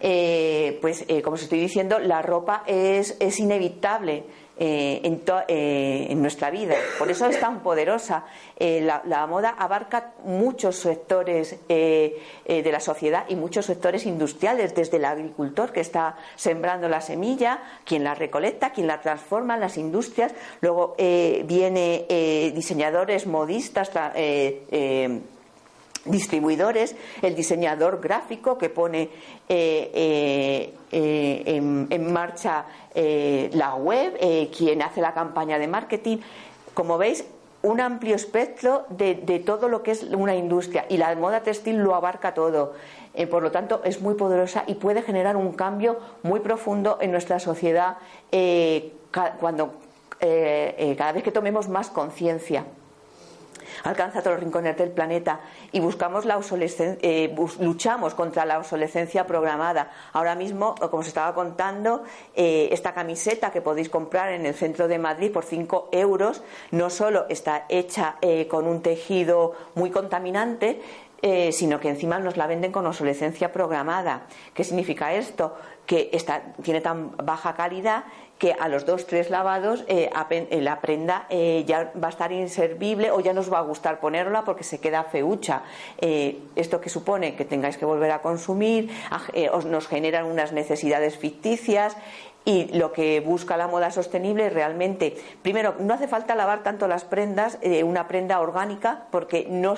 Eh, 0.00 0.78
pues 0.80 1.04
eh, 1.08 1.22
como 1.22 1.34
os 1.34 1.42
estoy 1.42 1.60
diciendo, 1.60 1.98
la 1.98 2.22
ropa 2.22 2.62
es, 2.66 3.16
es 3.20 3.38
inevitable 3.38 4.24
eh, 4.64 5.00
en, 5.02 5.20
eh, 5.48 6.06
en, 6.08 6.22
nuestra 6.22 6.48
vida. 6.48 6.76
Por 6.96 7.10
eso 7.10 7.26
es 7.26 7.40
tan 7.40 7.64
poderosa. 7.64 8.26
Eh, 8.56 8.80
la, 8.80 9.26
moda 9.26 9.56
abarca 9.58 10.12
muchos 10.24 10.76
sectores 10.76 11.56
de 11.68 12.70
la 12.70 12.78
sociedad 12.78 13.24
y 13.28 13.34
muchos 13.34 13.66
sectores 13.66 14.06
industriales, 14.06 14.72
desde 14.72 14.98
el 14.98 15.04
agricultor 15.04 15.72
que 15.72 15.80
está 15.80 16.16
sembrando 16.36 16.88
la 16.88 17.00
semilla, 17.00 17.60
quien 17.84 18.04
la 18.04 18.14
recolecta, 18.14 18.70
quien 18.70 18.86
la 18.86 19.00
transforma 19.00 19.54
en 19.54 19.60
las 19.62 19.78
industrias. 19.78 20.32
Luego 20.60 20.94
viene 20.96 22.52
diseñadores, 22.54 23.26
modistas 23.26 23.90
distribuidores, 26.04 26.96
el 27.22 27.34
diseñador 27.34 28.00
gráfico 28.00 28.58
que 28.58 28.68
pone 28.68 29.10
eh, 29.48 29.90
eh, 29.94 30.74
eh, 30.90 31.42
en, 31.90 32.12
marcha 32.12 32.64
la 32.94 33.74
web, 33.74 34.18
quien 34.56 34.82
hace 34.82 35.00
la 35.00 35.14
campaña 35.14 35.58
de 35.58 35.66
marketing. 35.68 36.18
Como 36.74 36.98
veis, 36.98 37.24
un 37.62 37.80
amplio 37.80 38.16
espectro 38.16 38.86
de, 38.90 39.14
todo 39.46 39.68
lo 39.68 39.82
que 39.82 39.92
es 39.92 40.02
una 40.02 40.34
industria 40.34 40.84
y 40.88 40.96
la 40.96 41.14
moda 41.14 41.42
textil 41.42 41.76
lo 41.76 41.94
abarca 41.94 42.34
todo. 42.34 42.74
por 43.30 43.42
lo 43.42 43.50
tanto, 43.50 43.80
es 43.84 44.00
muy 44.00 44.14
poderosa 44.14 44.64
y 44.66 44.74
puede 44.74 45.02
generar 45.02 45.36
un 45.36 45.52
cambio 45.52 45.98
muy 46.22 46.40
profundo 46.40 46.98
en 47.00 47.12
nuestra 47.12 47.38
sociedad 47.38 47.98
cuando 49.40 49.74
cada 50.18 51.12
vez 51.12 51.22
que 51.22 51.32
tomemos 51.32 51.68
más 51.68 51.88
conciencia 51.88 52.64
alcanza 53.84 54.20
todos 54.20 54.36
los 54.36 54.44
rincones 54.44 54.76
del 54.76 54.90
planeta 54.90 55.40
y 55.72 55.80
buscamos 55.80 56.24
la 56.24 56.40
eh, 56.80 57.34
luchamos 57.60 58.14
contra 58.14 58.44
la 58.44 58.58
obsolescencia 58.58 59.26
programada. 59.26 59.90
Ahora 60.12 60.34
mismo, 60.34 60.74
como 60.74 60.98
os 60.98 61.08
estaba 61.08 61.34
contando, 61.34 62.02
eh, 62.34 62.68
esta 62.72 62.94
camiseta 62.94 63.50
que 63.50 63.60
podéis 63.60 63.88
comprar 63.88 64.32
en 64.32 64.46
el 64.46 64.54
centro 64.54 64.88
de 64.88 64.98
Madrid 64.98 65.32
por 65.32 65.44
5 65.44 65.88
euros 65.92 66.42
no 66.70 66.90
solo 66.90 67.26
está 67.28 67.66
hecha 67.68 68.16
eh, 68.20 68.46
con 68.48 68.66
un 68.66 68.82
tejido 68.82 69.52
muy 69.74 69.90
contaminante, 69.90 70.80
sino 71.52 71.78
que 71.78 71.88
encima 71.88 72.18
nos 72.18 72.36
la 72.36 72.48
venden 72.48 72.72
con 72.72 72.84
obsolescencia 72.84 73.52
programada. 73.52 74.26
¿Qué 74.54 74.64
significa 74.64 75.14
esto? 75.14 75.54
Que 75.86 76.10
tiene 76.62 76.80
tan 76.80 77.16
baja 77.16 77.54
calidad 77.54 78.04
que 78.42 78.56
a 78.58 78.66
los 78.66 78.84
dos, 78.86 79.06
tres 79.06 79.30
lavados 79.30 79.84
eh, 79.86 80.10
eh, 80.30 80.60
la 80.60 80.80
prenda 80.80 81.26
eh, 81.30 81.62
ya 81.64 81.92
va 81.94 82.08
a 82.08 82.10
estar 82.10 82.32
inservible 82.32 83.12
o 83.12 83.20
ya 83.20 83.32
nos 83.32 83.52
va 83.52 83.58
a 83.58 83.62
gustar 83.62 84.00
ponerla 84.00 84.44
porque 84.44 84.64
se 84.64 84.80
queda 84.80 85.04
feucha. 85.04 85.62
esto 86.00 86.80
que 86.80 86.90
supone 86.90 87.36
que 87.36 87.44
tengáis 87.44 87.76
que 87.76 87.84
volver 87.84 88.10
a 88.10 88.20
consumir, 88.20 88.90
nos 89.66 89.86
generan 89.86 90.26
unas 90.26 90.50
necesidades 90.50 91.16
ficticias 91.16 91.96
y 92.44 92.76
lo 92.76 92.90
que 92.90 93.20
busca 93.20 93.56
la 93.56 93.68
moda 93.68 93.92
sostenible 93.92 94.50
realmente, 94.50 95.14
primero, 95.42 95.76
no 95.78 95.94
hace 95.94 96.08
falta 96.08 96.34
lavar 96.34 96.64
tanto 96.64 96.88
las 96.88 97.04
prendas, 97.04 97.60
una 97.84 98.08
prenda 98.08 98.40
orgánica, 98.40 99.06
porque 99.12 99.46
no, 99.48 99.76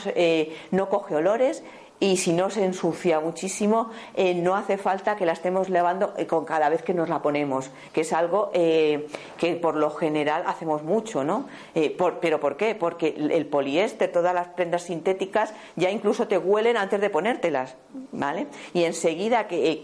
no 0.70 0.88
coge 0.88 1.16
olores 1.16 1.62
y 2.00 2.16
si 2.16 2.33
no 2.33 2.50
se 2.50 2.64
ensucia 2.64 3.20
muchísimo, 3.20 3.90
eh, 4.14 4.35
no 4.35 4.57
hace 4.57 4.76
falta 4.78 5.16
que 5.16 5.24
la 5.24 5.33
estemos 5.33 5.68
lavando 5.68 6.12
eh, 6.16 6.26
con 6.26 6.44
cada 6.44 6.68
vez 6.68 6.83
que 6.83 6.92
nos 6.92 7.09
la 7.09 7.22
ponemos, 7.22 7.70
que 7.92 8.00
es 8.00 8.12
algo 8.12 8.50
eh, 8.52 9.07
que 9.38 9.54
por 9.54 9.76
lo 9.76 9.90
general 9.90 10.42
hacemos 10.46 10.83
mucho, 10.83 11.22
¿no? 11.22 11.46
¿Pero 11.72 12.40
por 12.40 12.57
qué? 12.57 12.74
Porque 12.74 13.14
el 13.16 13.46
poliéster, 13.46 14.11
todas 14.11 14.35
las 14.35 14.48
prendas 14.48 14.83
sintéticas, 14.83 15.54
ya 15.76 15.90
incluso 15.90 16.26
te 16.26 16.37
huelen 16.37 16.76
antes 16.76 17.00
de 17.00 17.11
ponértelas, 17.11 17.76
¿vale? 18.12 18.48
Y 18.72 18.85
enseguida 18.85 19.46
que, 19.46 19.83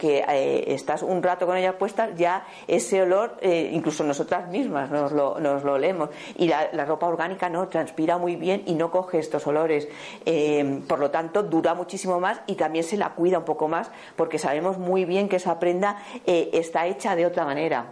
estás 0.66 1.02
un 1.02 1.22
rato 1.22 1.46
con 1.46 1.56
ellas 1.56 1.74
puestas, 1.76 2.10
ya 2.16 2.44
ese 2.66 3.02
olor, 3.02 3.36
incluso 3.42 4.04
nosotras 4.04 4.48
mismas 4.48 4.90
nos 4.90 5.12
lo, 5.12 5.38
nos 5.38 5.62
lo 5.64 5.74
olemos. 5.74 6.10
Y 6.36 6.48
la, 6.48 6.68
la, 6.72 6.84
ropa 6.84 7.06
orgánica 7.06 7.48
no 7.48 7.68
transpira 7.68 8.18
muy 8.18 8.36
bien 8.36 8.62
y 8.66 8.74
no 8.74 8.90
coge 8.90 9.18
estos 9.18 9.46
olores. 9.46 9.88
por 10.88 10.98
lo 10.98 11.10
tanto, 11.10 11.42
dura 11.42 11.74
muchísimo 11.74 11.99
más 12.08 12.40
y 12.46 12.54
también 12.54 12.84
se 12.84 12.96
la 12.96 13.10
cuida 13.10 13.38
un 13.38 13.44
poco 13.44 13.68
más 13.68 13.90
porque 14.16 14.38
sabemos 14.38 14.78
muy 14.78 15.04
bien 15.04 15.28
que 15.28 15.36
esa 15.36 15.58
prenda 15.58 16.02
eh, 16.26 16.50
está 16.52 16.86
hecha 16.86 17.16
de 17.16 17.26
otra 17.26 17.44
manera. 17.44 17.86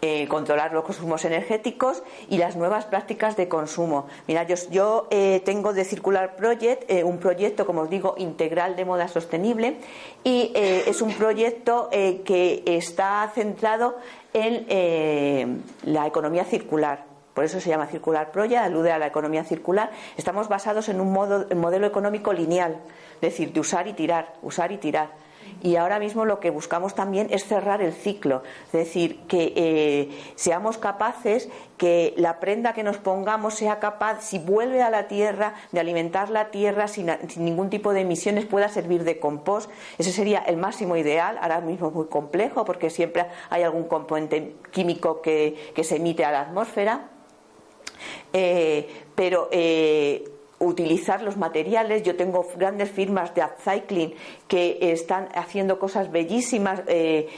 Eh, 0.00 0.28
controlar 0.28 0.72
los 0.72 0.84
consumos 0.84 1.24
energéticos 1.24 2.04
y 2.28 2.38
las 2.38 2.54
nuevas 2.54 2.84
prácticas 2.84 3.36
de 3.36 3.48
consumo. 3.48 4.06
Mira, 4.28 4.44
yo, 4.44 4.54
yo 4.70 5.08
eh, 5.10 5.42
tengo 5.44 5.72
de 5.72 5.84
Circular 5.84 6.36
Project 6.36 6.88
un 7.02 7.18
proyecto, 7.18 7.66
como 7.66 7.80
os 7.80 7.90
digo, 7.90 8.14
integral 8.16 8.76
de 8.76 8.84
moda 8.84 9.08
sostenible 9.08 9.78
y 10.22 10.52
es 10.54 11.02
un 11.02 11.12
proyecto 11.14 11.88
que 11.90 12.62
está 12.64 13.28
centrado 13.34 13.96
en 14.32 15.64
la 15.82 16.06
economía 16.06 16.44
circular 16.44 17.07
por 17.38 17.44
eso 17.44 17.60
se 17.60 17.68
llama 17.68 17.86
Circular 17.86 18.32
Proya, 18.32 18.64
alude 18.64 18.90
a 18.90 18.98
la 18.98 19.06
economía 19.06 19.44
circular. 19.44 19.92
Estamos 20.16 20.48
basados 20.48 20.88
en 20.88 21.00
un 21.00 21.12
modelo 21.12 21.86
económico 21.86 22.32
lineal, 22.32 22.78
es 23.14 23.20
decir, 23.20 23.52
de 23.52 23.60
usar 23.60 23.86
y 23.86 23.92
tirar, 23.92 24.34
usar 24.42 24.72
y 24.72 24.78
tirar. 24.78 25.10
Y 25.62 25.76
ahora 25.76 26.00
mismo 26.00 26.24
lo 26.24 26.40
que 26.40 26.50
buscamos 26.50 26.96
también 26.96 27.28
es 27.30 27.44
cerrar 27.44 27.80
el 27.80 27.92
ciclo, 27.92 28.42
es 28.66 28.72
decir, 28.72 29.20
que 29.28 29.52
eh, 29.54 30.10
seamos 30.34 30.78
capaces 30.78 31.48
que 31.76 32.12
la 32.16 32.40
prenda 32.40 32.72
que 32.72 32.82
nos 32.82 32.96
pongamos 32.96 33.54
sea 33.54 33.78
capaz, 33.78 34.22
si 34.22 34.40
vuelve 34.40 34.82
a 34.82 34.90
la 34.90 35.06
tierra, 35.06 35.54
de 35.70 35.78
alimentar 35.78 36.30
la 36.30 36.50
tierra 36.50 36.88
sin, 36.88 37.08
ningún 37.36 37.70
tipo 37.70 37.92
de 37.92 38.00
emisiones, 38.00 38.46
pueda 38.46 38.68
servir 38.68 39.04
de 39.04 39.20
compost. 39.20 39.70
Ese 39.96 40.10
sería 40.10 40.40
el 40.40 40.56
máximo 40.56 40.96
ideal. 40.96 41.38
Ahora 41.40 41.60
mismo 41.60 41.86
es 41.86 41.94
muy 41.94 42.06
complejo 42.06 42.64
porque 42.64 42.90
siempre 42.90 43.26
hay 43.48 43.62
algún 43.62 43.84
componente 43.84 44.56
químico 44.72 45.22
que 45.22 45.84
se 45.84 45.96
emite 45.98 46.24
a 46.24 46.32
la 46.32 46.40
atmósfera 46.40 47.10
eh, 48.32 48.88
pero 49.14 49.48
eh, 49.50 50.24
utilizar 50.58 51.22
los 51.22 51.36
materiales. 51.36 52.02
Yo 52.02 52.16
tengo 52.16 52.46
grandes 52.56 52.90
firmas 52.90 53.34
de 53.34 53.42
upcycling 53.44 54.14
que 54.48 54.78
están 54.92 55.28
haciendo 55.34 55.78
cosas 55.78 56.10
bellísimas, 56.10 56.82
eh, 56.86 57.28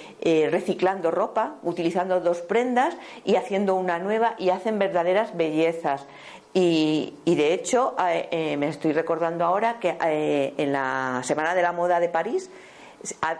reciclando 0.50 1.10
ropa, 1.10 1.56
utilizando 1.62 2.20
dos 2.20 2.40
prendas 2.40 2.96
y 3.24 3.36
haciendo 3.36 3.74
una 3.74 3.98
nueva 3.98 4.34
y 4.38 4.50
hacen 4.50 4.78
verdaderas 4.78 5.36
bellezas. 5.36 6.06
Y, 6.52 7.14
y 7.24 7.36
de 7.36 7.54
hecho, 7.54 7.94
me 8.32 8.68
estoy 8.68 8.92
recordando 8.92 9.44
ahora 9.44 9.78
que 9.78 9.96
en 10.00 10.72
la 10.72 11.20
Semana 11.22 11.54
de 11.54 11.62
la 11.62 11.70
Moda 11.70 12.00
de 12.00 12.08
París 12.08 12.50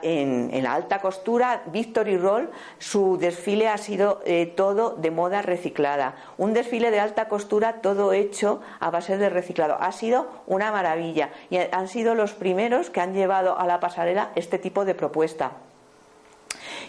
en, 0.03 0.63
la 0.63 0.75
alta 0.75 1.01
costura, 1.01 1.63
Victory 1.67 2.17
Roll, 2.17 2.51
su 2.79 3.19
desfile 3.19 3.69
ha 3.69 3.79
sido 3.79 4.21
eh, 4.25 4.47
todo 4.47 4.91
de 4.97 5.11
moda 5.11 5.43
reciclada. 5.43 6.15
Un 6.39 6.53
desfile 6.53 6.91
de 6.91 7.01
alta 7.01 7.29
costura 7.29 7.81
todo 7.81 8.13
hecho 8.13 8.61
a 8.81 8.91
base 8.91 9.19
de 9.19 9.29
reciclado. 9.29 9.77
Ha 9.81 9.93
sido 9.93 10.29
una 10.47 10.73
maravilla 10.73 11.31
y 11.51 11.59
han 11.59 11.89
sido 11.89 12.15
los 12.15 12.33
primeros 12.33 12.91
que 12.91 13.01
han 13.01 13.15
llevado 13.15 13.59
a 13.59 13.67
la 13.67 13.81
pasarela 13.81 14.31
este 14.35 14.59
tipo 14.59 14.85
de 14.85 14.95
propuesta. 14.95 15.53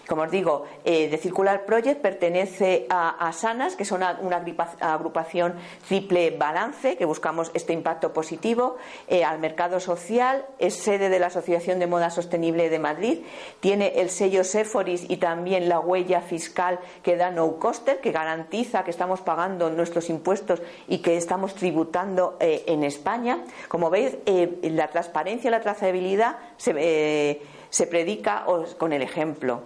Como 0.08 0.24
os 0.24 0.32
digo, 0.32 0.66
eh, 0.84 1.08
The 1.10 1.18
Circular 1.18 1.66
Project 1.66 2.02
pertenece 2.02 2.86
a, 2.90 3.32
Sanas, 3.34 3.76
que 3.76 3.84
es 3.84 3.92
una, 3.92 4.20
agrupación 4.80 5.56
triple 5.88 6.32
balance, 6.32 6.98
que 6.98 7.06
buscamos 7.06 7.52
este 7.54 7.74
impacto 7.74 8.12
positivo, 8.12 8.78
eh, 9.08 9.24
al 9.24 9.40
mercado 9.40 9.80
social, 9.80 10.46
es 10.60 10.76
sede 10.76 11.10
de 11.10 11.20
la 11.20 11.28
Asociación 11.28 11.80
de 11.80 11.88
Moda 11.88 12.10
Sostenible 12.10 12.70
de 12.70 12.80
Madrid, 12.80 13.20
tiene 13.60 13.94
el 14.02 14.10
sello 14.10 14.44
Seforis 14.44 15.06
y 15.08 15.18
también 15.18 15.70
la 15.70 15.80
huella 15.80 16.22
fiscal 16.22 16.80
que 17.04 17.16
da 17.16 17.32
No 17.32 17.58
Coster, 17.58 18.02
que 18.02 18.12
garantiza 18.12 18.84
que 18.84 18.92
estamos 18.92 19.22
pagando 19.22 19.70
nuestros 19.70 20.10
impuestos 20.10 20.62
y 20.88 21.00
que 21.00 21.16
estamos 21.16 21.56
tributando 21.56 22.38
eh, 22.40 22.64
en 22.68 22.84
España. 22.84 23.44
Como 23.68 23.90
veis, 23.90 24.18
eh, 24.26 24.60
la 24.64 24.90
transparencia 24.90 25.48
y 25.48 25.52
la 25.52 25.62
trazabilidad 25.62 26.38
se, 26.58 27.42
se 27.70 27.88
predica 27.88 28.46
con 28.78 28.94
el 28.94 29.02
ejemplo 29.02 29.62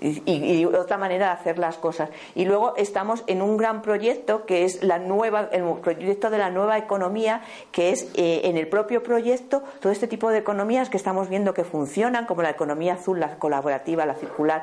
y, 0.00 0.64
otra 0.64 0.98
manera 0.98 1.26
de 1.26 1.32
hacer 1.32 1.58
las 1.58 1.76
cosas. 1.76 2.10
Y 2.34 2.44
luego 2.44 2.74
estamos 2.76 3.24
en 3.26 3.42
un 3.42 3.56
gran 3.56 3.82
proyecto 3.82 4.44
que 4.46 4.64
es 4.64 4.82
la 4.82 4.98
nueva, 4.98 5.48
el 5.52 5.64
proyecto 5.80 6.30
de 6.30 6.38
la 6.38 6.50
nueva 6.50 6.78
economía, 6.78 7.42
que 7.72 7.90
es 7.90 8.08
eh, 8.14 8.42
en 8.44 8.56
el 8.56 8.68
propio 8.68 9.02
proyecto 9.02 9.62
todo 9.80 9.92
este 9.92 10.06
tipo 10.06 10.30
de 10.30 10.38
economías 10.38 10.90
que 10.90 10.96
estamos 10.96 11.28
viendo 11.28 11.54
que 11.54 11.64
funcionan, 11.64 12.26
como 12.26 12.42
la 12.42 12.50
economía 12.50 12.94
azul, 12.94 13.20
la 13.20 13.36
colaborativa, 13.38 14.06
la 14.06 14.14
circular. 14.14 14.62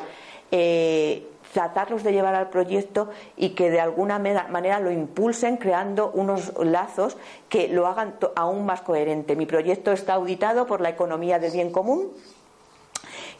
Eh, 0.52 1.28
tratarlos 1.54 2.04
de 2.04 2.14
llevar 2.14 2.36
al 2.36 2.50
proyecto 2.50 3.10
y 3.36 3.50
que 3.50 3.70
de 3.70 3.80
alguna 3.80 4.20
manera 4.20 4.80
lo 4.80 4.92
impulsen 4.92 5.58
creando 5.58 6.12
unos 6.14 6.54
lazos 6.64 7.18
que 7.50 7.68
lo 7.68 7.88
hagan 7.88 8.16
aún 8.36 8.66
más 8.66 8.82
coherente. 8.82 9.36
Mi 9.36 9.46
proyecto 9.46 9.92
está 9.92 10.14
auditado 10.14 10.66
por 10.66 10.82
la 10.82 10.90
economía 10.90 11.40
del 11.40 11.52
bien 11.52 11.72
común, 11.72 12.12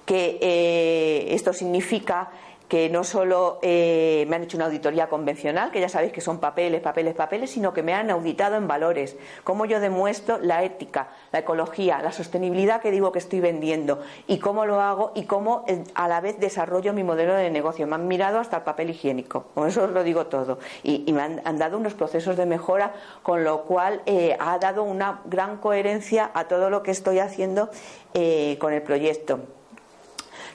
que 0.06 0.40
eh, 0.42 1.34
esto 1.34 1.54
significa 1.54 2.30
que 2.72 2.90
no 2.90 3.04
solo 3.04 3.60
eh, 3.64 4.26
me 4.30 4.38
han 4.38 4.44
hecho 4.44 4.56
una 4.56 4.68
auditoría 4.68 5.10
convencional, 5.10 5.72
que 5.72 5.82
ya 5.82 5.90
sabéis 5.90 6.14
que 6.14 6.22
son 6.22 6.40
papeles, 6.40 6.80
papeles, 6.80 7.14
papeles, 7.14 7.52
sino 7.52 7.74
que 7.74 7.84
me 7.84 7.94
han 7.94 8.10
auditado 8.10 8.56
en 8.56 8.66
valores. 8.66 9.18
Cómo 9.44 9.66
yo 9.66 9.82
demuestro 9.82 10.38
la 10.38 10.64
ética, 10.64 11.10
la 11.34 11.40
ecología, 11.40 12.02
la 12.02 12.14
sostenibilidad 12.14 12.80
que 12.80 12.90
digo 12.90 13.12
que 13.12 13.20
estoy 13.20 13.42
vendiendo 13.42 14.00
y 14.26 14.40
cómo 14.40 14.66
lo 14.66 14.80
hago 14.80 15.12
y 15.16 15.26
cómo 15.26 15.66
eh, 15.68 15.84
a 15.96 16.08
la 16.08 16.22
vez 16.22 16.40
desarrollo 16.40 16.94
mi 16.94 17.04
modelo 17.04 17.34
de 17.34 17.50
negocio. 17.50 17.86
Me 17.88 17.96
han 17.96 18.08
mirado 18.08 18.40
hasta 18.40 18.56
el 18.56 18.64
papel 18.64 18.92
higiénico, 18.92 19.48
con 19.54 19.68
eso 19.68 19.84
os 19.84 19.90
lo 19.90 20.02
digo 20.06 20.28
todo. 20.28 20.60
Y, 20.82 21.12
me 21.12 21.24
han, 21.24 21.58
dado 21.58 21.78
unos 21.78 21.94
procesos 21.94 22.38
de 22.38 22.46
mejora, 22.46 22.94
con 23.22 23.44
lo 23.44 23.64
cual 23.64 24.02
eh, 24.06 24.38
ha 24.40 24.58
dado 24.60 24.84
una 24.84 25.20
gran 25.26 25.58
coherencia 25.58 26.32
a 26.34 26.48
todo 26.48 26.70
lo 26.70 26.84
que 26.84 26.92
estoy 26.92 27.20
haciendo 27.20 27.70
con 28.60 28.72
el 28.72 28.82
proyecto. 28.82 29.42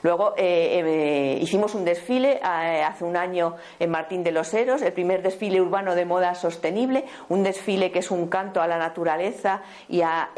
Luego 0.03 0.33
eh, 0.37 0.83
eh, 0.85 1.39
hicimos 1.41 1.75
un 1.75 1.85
desfile 1.85 2.39
eh, 2.43 2.83
hace 2.83 3.03
un 3.03 3.17
año 3.17 3.55
en 3.79 3.89
Martín 3.89 4.23
de 4.23 4.31
los 4.31 4.53
Heros, 4.53 4.81
el 4.81 4.93
primer 4.93 5.21
desfile 5.21 5.61
urbano 5.61 5.95
de 5.95 6.05
moda 6.05 6.35
sostenible, 6.35 7.05
un 7.29 7.43
desfile 7.43 7.91
que 7.91 7.99
es 7.99 8.11
un 8.11 8.27
canto 8.27 8.61
a 8.61 8.67
la 8.67 8.77
naturaleza 8.77 9.61
y 9.87 10.01
a, 10.01 10.29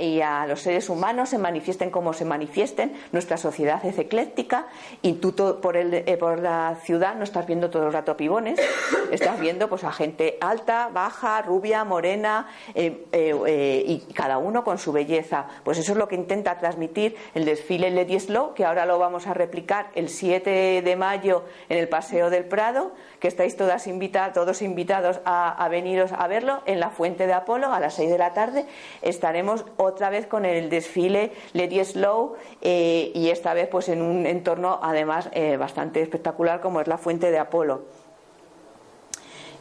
los 0.47 0.61
seres 0.61 0.89
humanos, 0.89 1.29
se 1.29 1.37
manifiesten 1.37 1.89
como 1.89 2.13
se 2.13 2.25
manifiesten. 2.25 2.93
Nuestra 3.11 3.37
sociedad 3.37 3.83
es 3.85 3.97
ecléctica 3.97 4.67
y 5.01 5.13
tú 5.13 5.33
por, 5.61 5.77
el, 5.77 6.03
por 6.17 6.39
la 6.39 6.77
ciudad 6.83 7.15
no 7.15 7.23
estás 7.23 7.45
viendo 7.45 7.69
todo 7.69 7.87
el 7.87 7.93
rato 7.93 8.15
pibones, 8.17 8.59
estás 9.11 9.39
viendo 9.39 9.69
pues 9.69 9.83
a 9.83 9.91
gente 9.91 10.37
alta, 10.41 10.89
baja, 10.91 11.41
rubia, 11.41 11.83
morena 11.83 12.47
y 12.73 13.99
cada 14.13 14.37
uno 14.37 14.63
con 14.63 14.77
su 14.77 14.91
belleza. 14.91 15.47
Pues 15.63 15.77
eso 15.77 15.91
es 15.91 15.97
lo 15.97 16.07
que 16.07 16.15
intenta 16.15 16.57
transmitir 16.57 17.15
el 17.33 17.45
desfile 17.45 17.91
Lady 17.91 18.19
Slow, 18.19 18.53
que 18.53 18.65
ahora 18.65 18.85
lo 18.85 18.97
vamos 18.99 19.27
a 19.27 19.33
repetir 19.33 19.48
el 19.95 20.09
7 20.09 20.81
de 20.81 20.95
mayo 20.95 21.43
en 21.69 21.77
el 21.77 21.89
Paseo 21.89 22.29
del 22.29 22.45
Prado, 22.45 22.91
que 23.19 23.27
estáis 23.27 23.55
todas 23.55 23.87
invitadas, 23.87 24.33
todos 24.33 24.61
invitados 24.61 25.19
a, 25.25 25.67
veniros 25.69 26.11
a 26.11 26.27
verlo 26.27 26.61
en 26.65 26.79
la 26.79 26.89
Fuente 26.89 27.27
de 27.27 27.33
Apolo 27.33 27.71
a 27.71 27.79
las 27.79 27.95
6 27.95 28.09
de 28.09 28.17
la 28.17 28.33
tarde. 28.33 28.65
Estaremos 29.01 29.65
otra 29.77 30.09
vez 30.09 30.27
con 30.27 30.45
el 30.45 30.69
desfile 30.69 31.31
Lady 31.53 31.83
Slow 31.83 32.35
eh, 32.61 33.11
y 33.13 33.29
esta 33.29 33.53
vez 33.53 33.67
pues 33.67 33.89
en 33.89 34.01
un 34.01 34.25
entorno 34.25 34.79
además 34.81 35.29
eh, 35.33 35.57
bastante 35.57 36.01
espectacular 36.01 36.61
como 36.61 36.81
es 36.81 36.87
la 36.87 36.97
Fuente 36.97 37.31
de 37.31 37.39
Apolo. 37.39 37.83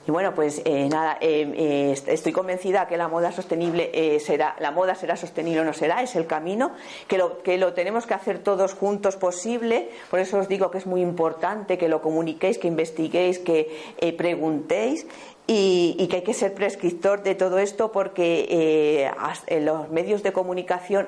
Y 0.09 0.11
bueno, 0.11 0.35
pues 0.35 0.63
eh, 0.65 0.89
nada, 0.89 1.19
eh, 1.21 1.53
eh, 1.55 1.95
estoy 2.07 2.33
convencida 2.33 2.89
que 2.89 2.97
la 2.97 3.09
moda 3.09 3.31
sostenible 3.31 4.19
será, 4.21 4.57
la 4.59 4.71
moda 4.71 4.95
será 4.95 5.17
sostenible 5.17 5.61
o 5.61 5.65
no 5.65 5.75
será, 5.75 6.03
es 6.03 6.17
el 6.17 6.27
camino, 6.27 6.73
que 7.07 7.19
lo, 7.19 7.43
que 7.43 7.59
lo 7.59 7.75
tenemos 7.75 8.07
que 8.07 8.15
hacer 8.15 8.39
todos 8.39 8.73
juntos 8.73 9.17
posible. 9.17 9.91
Por 10.11 10.19
eso 10.19 10.39
os 10.39 10.49
digo 10.49 10.71
que 10.71 10.79
es 10.79 10.87
muy 10.87 11.03
importante 11.03 11.77
que 11.77 11.91
lo 11.91 12.01
comuniquéis, 12.01 12.57
que 12.57 12.69
investiguéis, 12.69 13.39
que 13.39 13.69
preguntéis 14.17 15.07
y, 15.51 16.07
que 16.09 16.17
hay 16.17 16.23
que 16.23 16.35
ser 16.35 16.53
prescriptor 16.53 17.23
de 17.23 17.35
todo 17.35 17.59
esto 17.59 17.91
porque 17.91 18.47
eh, 18.51 19.61
los 19.61 19.89
medios 19.89 20.23
de 20.23 20.31
comunicación 20.33 21.07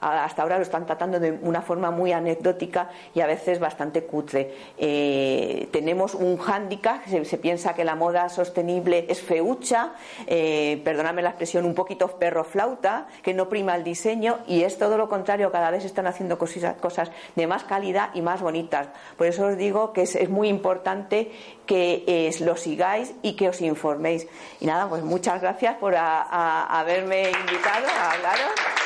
hasta 0.00 0.42
ahora 0.42 0.56
lo 0.56 0.62
están 0.62 0.86
tratando 0.86 1.20
de 1.20 1.32
una 1.32 1.60
forma 1.60 1.90
muy 1.90 2.12
anecdótica 2.12 2.90
y 3.14 3.20
a 3.20 3.26
veces 3.26 3.58
bastante 3.58 4.04
cutre. 4.04 4.54
Eh, 4.78 5.68
tenemos 5.72 6.14
un 6.14 6.38
hándicap, 6.38 7.06
se, 7.06 7.36
piensa 7.36 7.74
que 7.74 7.84
la 7.84 7.94
moda 7.94 8.30
sostenible 8.30 9.04
es 9.10 9.20
feucha, 9.20 9.92
eh, 10.26 10.80
perdóname 10.82 11.20
la 11.20 11.30
expresión, 11.30 11.66
un 11.66 11.74
poquito 11.74 12.08
perro 12.18 12.44
flauta, 12.44 13.08
que 13.22 13.34
no 13.34 13.50
prima 13.50 13.76
el 13.76 13.84
diseño 13.84 14.38
y 14.46 14.62
es 14.62 14.78
todo 14.78 14.96
lo 14.96 15.10
contrario, 15.10 15.52
cada 15.52 15.70
vez 15.70 15.84
están 15.84 16.06
haciendo 16.06 16.38
cosas, 16.38 16.76
cosas 16.76 17.10
de 17.34 17.46
más 17.46 17.64
calidad 17.64 18.08
y 18.14 18.22
más 18.22 18.40
bonitas. 18.40 18.88
Por 19.18 19.26
eso 19.26 19.48
os 19.48 19.58
digo 19.58 19.92
que 19.92 20.02
es, 20.02 20.30
muy 20.30 20.48
importante 20.48 21.30
que 21.66 22.04
eh, 22.06 22.30
lo 22.40 22.56
sigáis 22.56 23.14
y 23.22 23.34
que 23.34 23.48
os 23.48 23.60
informéis. 23.66 24.26
Y 24.60 24.66
nada, 24.66 24.88
pues 24.88 25.02
muchas 25.02 25.40
gracias 25.40 25.76
por 25.76 25.94
haberme 25.96 27.30
invitado 27.30 27.86
a 27.88 28.12
hablaros. 28.12 28.85